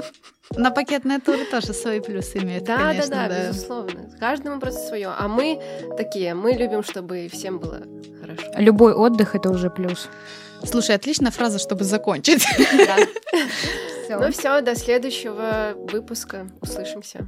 На 0.56 0.70
пакетные 0.70 1.18
туры 1.18 1.44
тоже 1.50 1.72
свои 1.72 2.00
плюсы 2.00 2.38
имеют, 2.38 2.64
Да, 2.64 2.78
конечно, 2.78 3.10
да, 3.16 3.28
да, 3.28 3.34
да. 3.42 3.48
безусловно. 3.48 4.10
Каждому 4.20 4.60
просто 4.60 4.80
свое. 4.86 5.08
А 5.18 5.28
мы 5.28 5.60
такие, 5.96 6.34
мы 6.34 6.52
любим, 6.52 6.82
чтобы 6.82 7.28
всем 7.32 7.58
было 7.58 7.82
хорошо. 8.20 8.42
Любой 8.56 8.92
отдых 8.94 9.34
это 9.34 9.50
уже 9.50 9.70
плюс. 9.70 10.08
Слушай, 10.64 10.96
отличная 10.96 11.30
фраза, 11.30 11.58
чтобы 11.58 11.84
закончить. 11.84 12.44
Да. 12.86 12.96
Ну 14.10 14.30
все, 14.30 14.60
до 14.62 14.74
следующего 14.74 15.74
выпуска. 15.76 16.48
Услышимся 16.62 17.26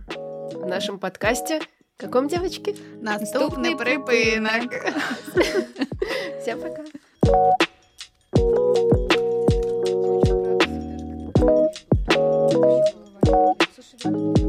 в 0.54 0.66
нашем 0.66 0.98
подкасте. 0.98 1.60
Каком, 1.98 2.28
девочки? 2.28 2.74
Наступний 3.02 3.76
припинок. 3.76 4.72
Всем 6.40 6.60
пока. 6.60 6.84
Слушай, 13.74 14.40